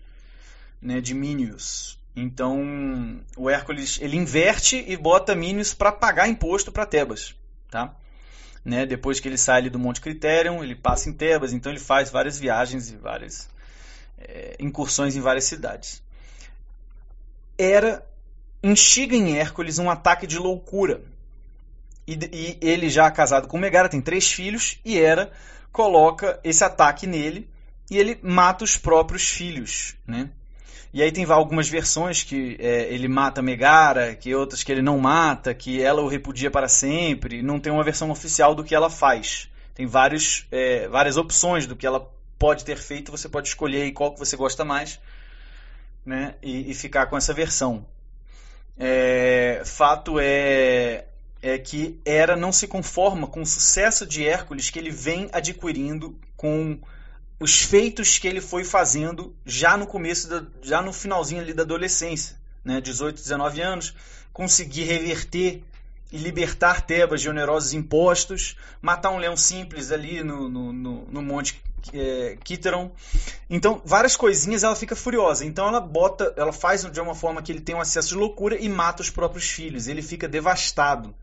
né, 0.81 1.01
de 1.01 1.15
Mínios. 1.15 1.99
Então, 2.15 3.21
o 3.37 3.49
Hércules 3.49 3.99
ele 4.01 4.17
inverte 4.17 4.85
e 4.87 4.97
bota 4.97 5.35
Mínios 5.35 5.73
para 5.73 5.93
pagar 5.93 6.29
imposto 6.29 6.73
para 6.73 6.87
Tebas, 6.87 7.35
tá? 7.71 7.95
Né, 8.65 8.85
depois 8.85 9.19
que 9.19 9.29
ele 9.29 9.39
sai 9.39 9.71
do 9.71 9.79
Monte 9.79 10.01
Criterion, 10.01 10.63
ele 10.63 10.75
passa 10.75 11.09
em 11.09 11.13
Tebas, 11.15 11.53
então 11.53 11.73
ele 11.73 11.81
faz 11.81 12.11
várias 12.11 12.39
viagens 12.39 12.91
e 12.91 12.97
várias 12.97 13.49
é, 14.19 14.57
incursões 14.61 15.17
em 15.17 15.21
várias 15.21 15.45
cidades. 15.45 16.03
Era 17.57 18.05
instiga 18.63 19.17
em 19.17 19.39
Hércules 19.39 19.79
um 19.79 19.91
ataque 19.91 20.27
de 20.27 20.39
loucura. 20.39 21.03
E, 22.07 22.19
e 22.33 22.59
ele 22.61 22.91
já 22.91 23.11
casado 23.11 23.49
com 23.49 23.57
Megara, 23.57 23.89
tem 23.89 24.01
três 24.01 24.31
filhos, 24.31 24.79
e 24.85 24.99
Hera 24.99 25.33
coloca 25.73 26.39
esse 26.43 26.65
ataque 26.65 27.07
nele 27.07 27.49
e 27.91 27.99
ele 27.99 28.19
mata 28.23 28.65
os 28.65 28.77
próprios 28.77 29.29
filhos, 29.29 29.97
né? 30.07 30.31
E 30.93 31.03
aí 31.03 31.13
tem 31.13 31.25
algumas 31.25 31.69
versões 31.69 32.25
que 32.25 32.57
é, 32.59 32.93
ele 32.93 33.07
mata 33.07 33.41
Megara, 33.41 34.17
que 34.17 34.35
outras 34.35 34.65
que 34.65 34.73
ele 34.73 34.83
não 34.83 34.99
mata, 34.99 35.55
que 35.55 35.81
ela 35.81 36.03
o 36.03 36.09
repudia 36.09 36.51
para 36.51 36.69
sempre. 36.69 37.43
Não 37.43 37.61
tem 37.61 37.73
uma 37.73 37.85
versão 37.85 38.11
oficial 38.11 38.55
do 38.55 38.65
que 38.65 38.75
ela 38.75 38.91
faz. 38.91 39.49
Tem 39.73 39.87
vários, 39.87 40.47
é, 40.51 40.89
várias 40.89 41.17
opções 41.17 41.67
do 41.67 41.77
que 41.77 41.87
ela 41.87 42.11
pode 42.39 42.65
ter 42.65 42.77
feito. 42.77 43.13
Você 43.13 43.29
pode 43.29 43.49
escolher 43.49 43.93
qual 43.93 44.13
que 44.13 44.19
você 44.19 44.37
gosta 44.37 44.65
mais 44.65 44.99
né? 46.05 46.35
e, 46.43 46.71
e 46.71 46.75
ficar 46.75 47.07
com 47.07 47.17
essa 47.17 47.33
versão. 47.33 47.87
É, 48.77 49.63
fato 49.65 50.19
é, 50.19 51.05
é 51.41 51.59
que 51.59 52.01
Hera 52.05 52.35
não 52.35 52.51
se 52.51 52.67
conforma 52.67 53.27
com 53.27 53.43
o 53.43 53.47
sucesso 53.47 54.05
de 54.05 54.27
Hércules 54.27 54.71
que 54.71 54.79
ele 54.79 54.91
vem 54.91 55.29
adquirindo 55.33 56.19
com 56.37 56.81
os 57.41 57.63
feitos 57.63 58.19
que 58.19 58.29
ele 58.29 58.41
foi 58.41 58.65
fazendo 58.65 59.35
já 59.47 59.77
no 59.77 59.87
começo, 59.87 60.29
da, 60.29 60.45
já 60.61 60.83
no 60.83 60.93
finalzinho 60.93 61.41
ali 61.41 61.55
da 61.55 61.63
adolescência, 61.63 62.37
né, 62.63 62.81
18, 62.81 63.17
19 63.17 63.63
anos, 63.63 63.95
conseguir 64.33 64.85
reverter 64.85 65.63
e 66.13 66.19
libertar 66.19 66.83
Tebas 66.83 67.23
de 67.23 67.31
onerosos 67.31 67.73
impostos, 67.73 68.57
matar 68.83 69.11
um 69.11 69.17
leão 69.17 69.37
simples 69.37 69.91
ali 69.91 70.23
no, 70.23 70.49
no, 70.49 70.73
no, 70.73 71.07
no 71.07 71.23
monte 71.23 71.63
é, 71.95 72.37
Kiteron. 72.45 72.91
Então, 73.49 73.81
várias 73.85 74.17
coisinhas 74.17 74.63
ela 74.63 74.77
fica 74.77 74.95
furiosa. 74.95 75.45
Então 75.45 75.69
ela 75.69 75.81
bota, 75.81 76.35
ela 76.37 76.53
faz 76.53 76.85
de 76.85 77.01
uma 77.01 77.15
forma 77.15 77.41
que 77.41 77.53
ele 77.53 77.61
tem 77.61 77.75
um 77.75 77.81
acesso 77.81 78.09
de 78.09 78.15
loucura 78.17 78.57
e 78.61 78.69
mata 78.69 79.03
os 79.03 79.09
próprios 79.09 79.49
filhos. 79.49 79.89
Ele 79.89 80.03
fica 80.03 80.29
devastado. 80.29 81.15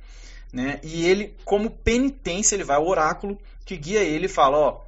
Né? 0.51 0.79
E 0.81 1.05
ele, 1.05 1.35
como 1.43 1.69
penitência, 1.69 2.55
ele 2.55 2.63
vai 2.63 2.77
ao 2.77 2.87
oráculo 2.87 3.37
que 3.65 3.75
guia 3.75 4.01
ele 4.01 4.27
e 4.27 4.29
fala, 4.29 4.57
ó, 4.57 4.81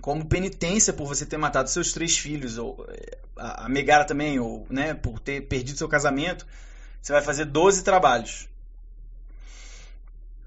como 0.00 0.26
penitência 0.26 0.92
por 0.92 1.06
você 1.06 1.26
ter 1.26 1.36
matado 1.36 1.68
seus 1.68 1.92
três 1.92 2.16
filhos, 2.16 2.58
ou 2.58 2.86
é, 2.88 3.18
a 3.36 3.68
Megara 3.68 4.04
também, 4.04 4.38
ou 4.38 4.66
né, 4.70 4.94
por 4.94 5.18
ter 5.18 5.42
perdido 5.42 5.78
seu 5.78 5.88
casamento, 5.88 6.46
você 7.00 7.12
vai 7.12 7.22
fazer 7.22 7.46
12 7.46 7.84
trabalhos. 7.84 8.48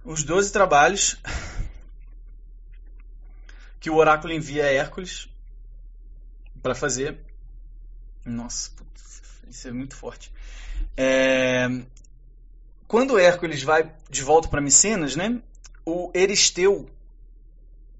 Os 0.03 0.23
12 0.23 0.51
trabalhos 0.51 1.17
que 3.79 3.89
o 3.89 3.95
oráculo 3.95 4.33
envia 4.33 4.65
a 4.65 4.71
Hércules 4.71 5.29
para 6.61 6.75
fazer. 6.75 7.19
Nossa, 8.25 8.71
isso 9.47 9.67
é 9.67 9.71
muito 9.71 9.95
forte. 9.95 10.31
É... 10.95 11.67
Quando 12.87 13.17
Hércules 13.17 13.63
vai 13.63 13.91
de 14.09 14.21
volta 14.21 14.47
para 14.47 14.61
Micenas, 14.61 15.15
né, 15.15 15.41
o 15.85 16.11
Eristeu 16.13 16.89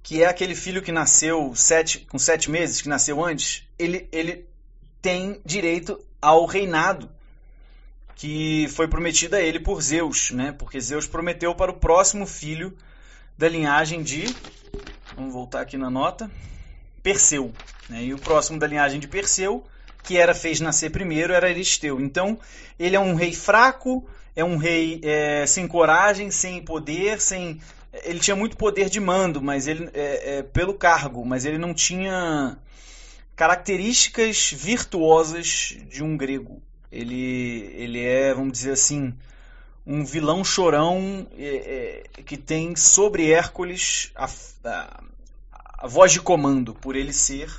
que 0.04 0.22
é 0.22 0.28
aquele 0.28 0.54
filho 0.54 0.82
que 0.82 0.92
nasceu 0.92 1.56
sete, 1.56 2.00
com 2.00 2.20
sete 2.20 2.52
meses, 2.52 2.82
que 2.82 2.90
nasceu 2.90 3.24
antes, 3.24 3.64
ele, 3.80 4.08
ele 4.12 4.46
tem 5.02 5.42
direito 5.46 5.98
ao 6.22 6.46
reinado 6.46 7.10
que 8.16 8.68
foi 8.70 8.88
prometido 8.88 9.36
a 9.36 9.42
ele 9.42 9.60
por 9.60 9.82
Zeus, 9.82 10.32
né? 10.32 10.52
Porque 10.52 10.80
Zeus 10.80 11.08
prometeu 11.08 11.56
para 11.56 11.72
o 11.72 11.76
próximo 11.76 12.26
filho 12.26 12.78
da 13.38 13.50
linhagem 13.50 14.04
de, 14.04 14.24
vamos 15.16 15.34
voltar 15.34 15.62
aqui 15.62 15.78
na 15.78 15.90
nota, 15.90 16.30
Perseu, 17.02 17.52
né? 17.90 18.04
E 18.04 18.14
o 18.14 18.20
próximo 18.20 18.60
da 18.60 18.68
linhagem 18.68 19.00
de 19.00 19.08
Perseu, 19.08 19.66
que 20.04 20.18
era 20.18 20.36
fez 20.36 20.60
nascer 20.60 20.92
primeiro, 20.92 21.34
era 21.34 21.48
Aristeu. 21.48 22.00
Então, 22.00 22.38
ele 22.78 22.96
é 22.96 23.00
um 23.00 23.16
rei 23.16 23.34
fraco, 23.34 24.08
é 24.36 24.44
um 24.44 24.58
rei 24.58 25.02
é, 25.04 25.46
sem 25.46 25.68
coragem, 25.68 26.30
sem 26.30 26.62
poder, 26.62 27.20
sem 27.20 27.60
ele 28.04 28.20
tinha 28.20 28.36
muito 28.36 28.58
poder 28.58 28.90
de 28.90 29.00
mando, 29.00 29.42
mas 29.42 29.68
ele 29.68 29.90
é, 29.94 30.38
é, 30.38 30.44
pelo 30.44 30.74
cargo, 30.74 31.24
mas 31.24 31.46
ele 31.46 31.58
não 31.58 31.74
tinha 31.74 32.58
características 33.36 34.52
virtuosas 34.52 35.78
de 35.90 36.04
um 36.04 36.18
grego. 36.18 36.62
Ele, 36.92 37.72
ele 37.76 38.04
é, 38.04 38.34
vamos 38.34 38.54
dizer 38.54 38.72
assim, 38.72 39.14
um 39.86 40.04
vilão 40.04 40.44
chorão 40.44 41.28
é, 41.38 42.04
é 42.18 42.22
que 42.24 42.38
tem 42.38 42.76
sobre 42.76 43.32
Hércules 43.32 44.12
a, 44.16 44.28
a, 44.66 45.04
a, 45.80 45.88
voz 45.88 46.12
de 46.12 46.20
comando, 46.20 46.74
por 46.74 46.96
ele 46.96 47.14
ser, 47.14 47.52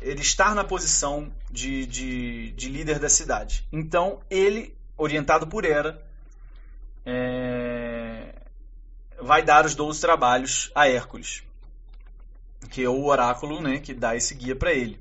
ele 0.00 0.20
estar 0.20 0.54
na 0.54 0.64
posição 0.64 1.32
de, 1.50 1.86
de, 1.86 2.50
de 2.52 2.68
líder 2.68 2.98
da 2.98 3.08
cidade. 3.08 3.66
Então, 3.72 4.20
ele, 4.30 4.74
orientado 4.96 5.46
por 5.46 5.64
Hera, 5.64 6.02
é, 7.06 7.73
vai 9.24 9.42
dar 9.42 9.64
os 9.64 9.74
12 9.74 10.00
trabalhos 10.00 10.70
a 10.74 10.86
Hércules, 10.86 11.42
que 12.70 12.84
é 12.84 12.88
o 12.88 13.06
oráculo 13.06 13.60
né, 13.60 13.78
que 13.78 13.94
dá 13.94 14.14
esse 14.14 14.34
guia 14.34 14.54
para 14.54 14.72
ele. 14.72 15.00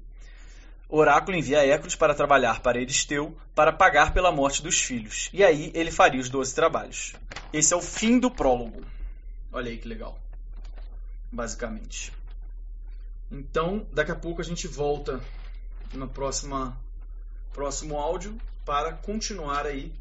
O 0.88 0.98
oráculo 0.98 1.36
envia 1.36 1.66
Hércules 1.66 1.96
para 1.96 2.16
trabalhar 2.16 2.62
para 2.62 2.80
Eristeu 2.80 3.36
para 3.54 3.74
pagar 3.74 4.14
pela 4.14 4.32
morte 4.32 4.62
dos 4.62 4.80
filhos. 4.80 5.30
E 5.34 5.44
aí 5.44 5.72
ele 5.74 5.92
faria 5.92 6.22
os 6.22 6.30
12 6.30 6.56
trabalhos. 6.56 7.14
Esse 7.52 7.74
é 7.74 7.78
o 7.78 7.82
fim 7.82 8.20
do 8.20 8.32
prólogo. 8.32 8.86
Olha 9.52 9.70
aí 9.70 9.78
que 9.78 9.88
legal. 9.88 10.18
Basicamente. 11.32 12.14
Então, 13.32 13.86
daqui 13.92 14.12
a 14.12 14.16
pouco 14.16 14.40
a 14.40 14.44
gente 14.44 14.68
volta 14.68 15.20
no 15.92 16.08
próxima, 16.08 16.78
próximo 17.52 17.98
áudio 17.98 18.38
para 18.64 18.94
continuar 18.94 19.66
aí 19.66 19.92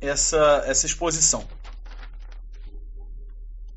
essa, 0.00 0.64
essa 0.66 0.86
exposição. 0.86 1.46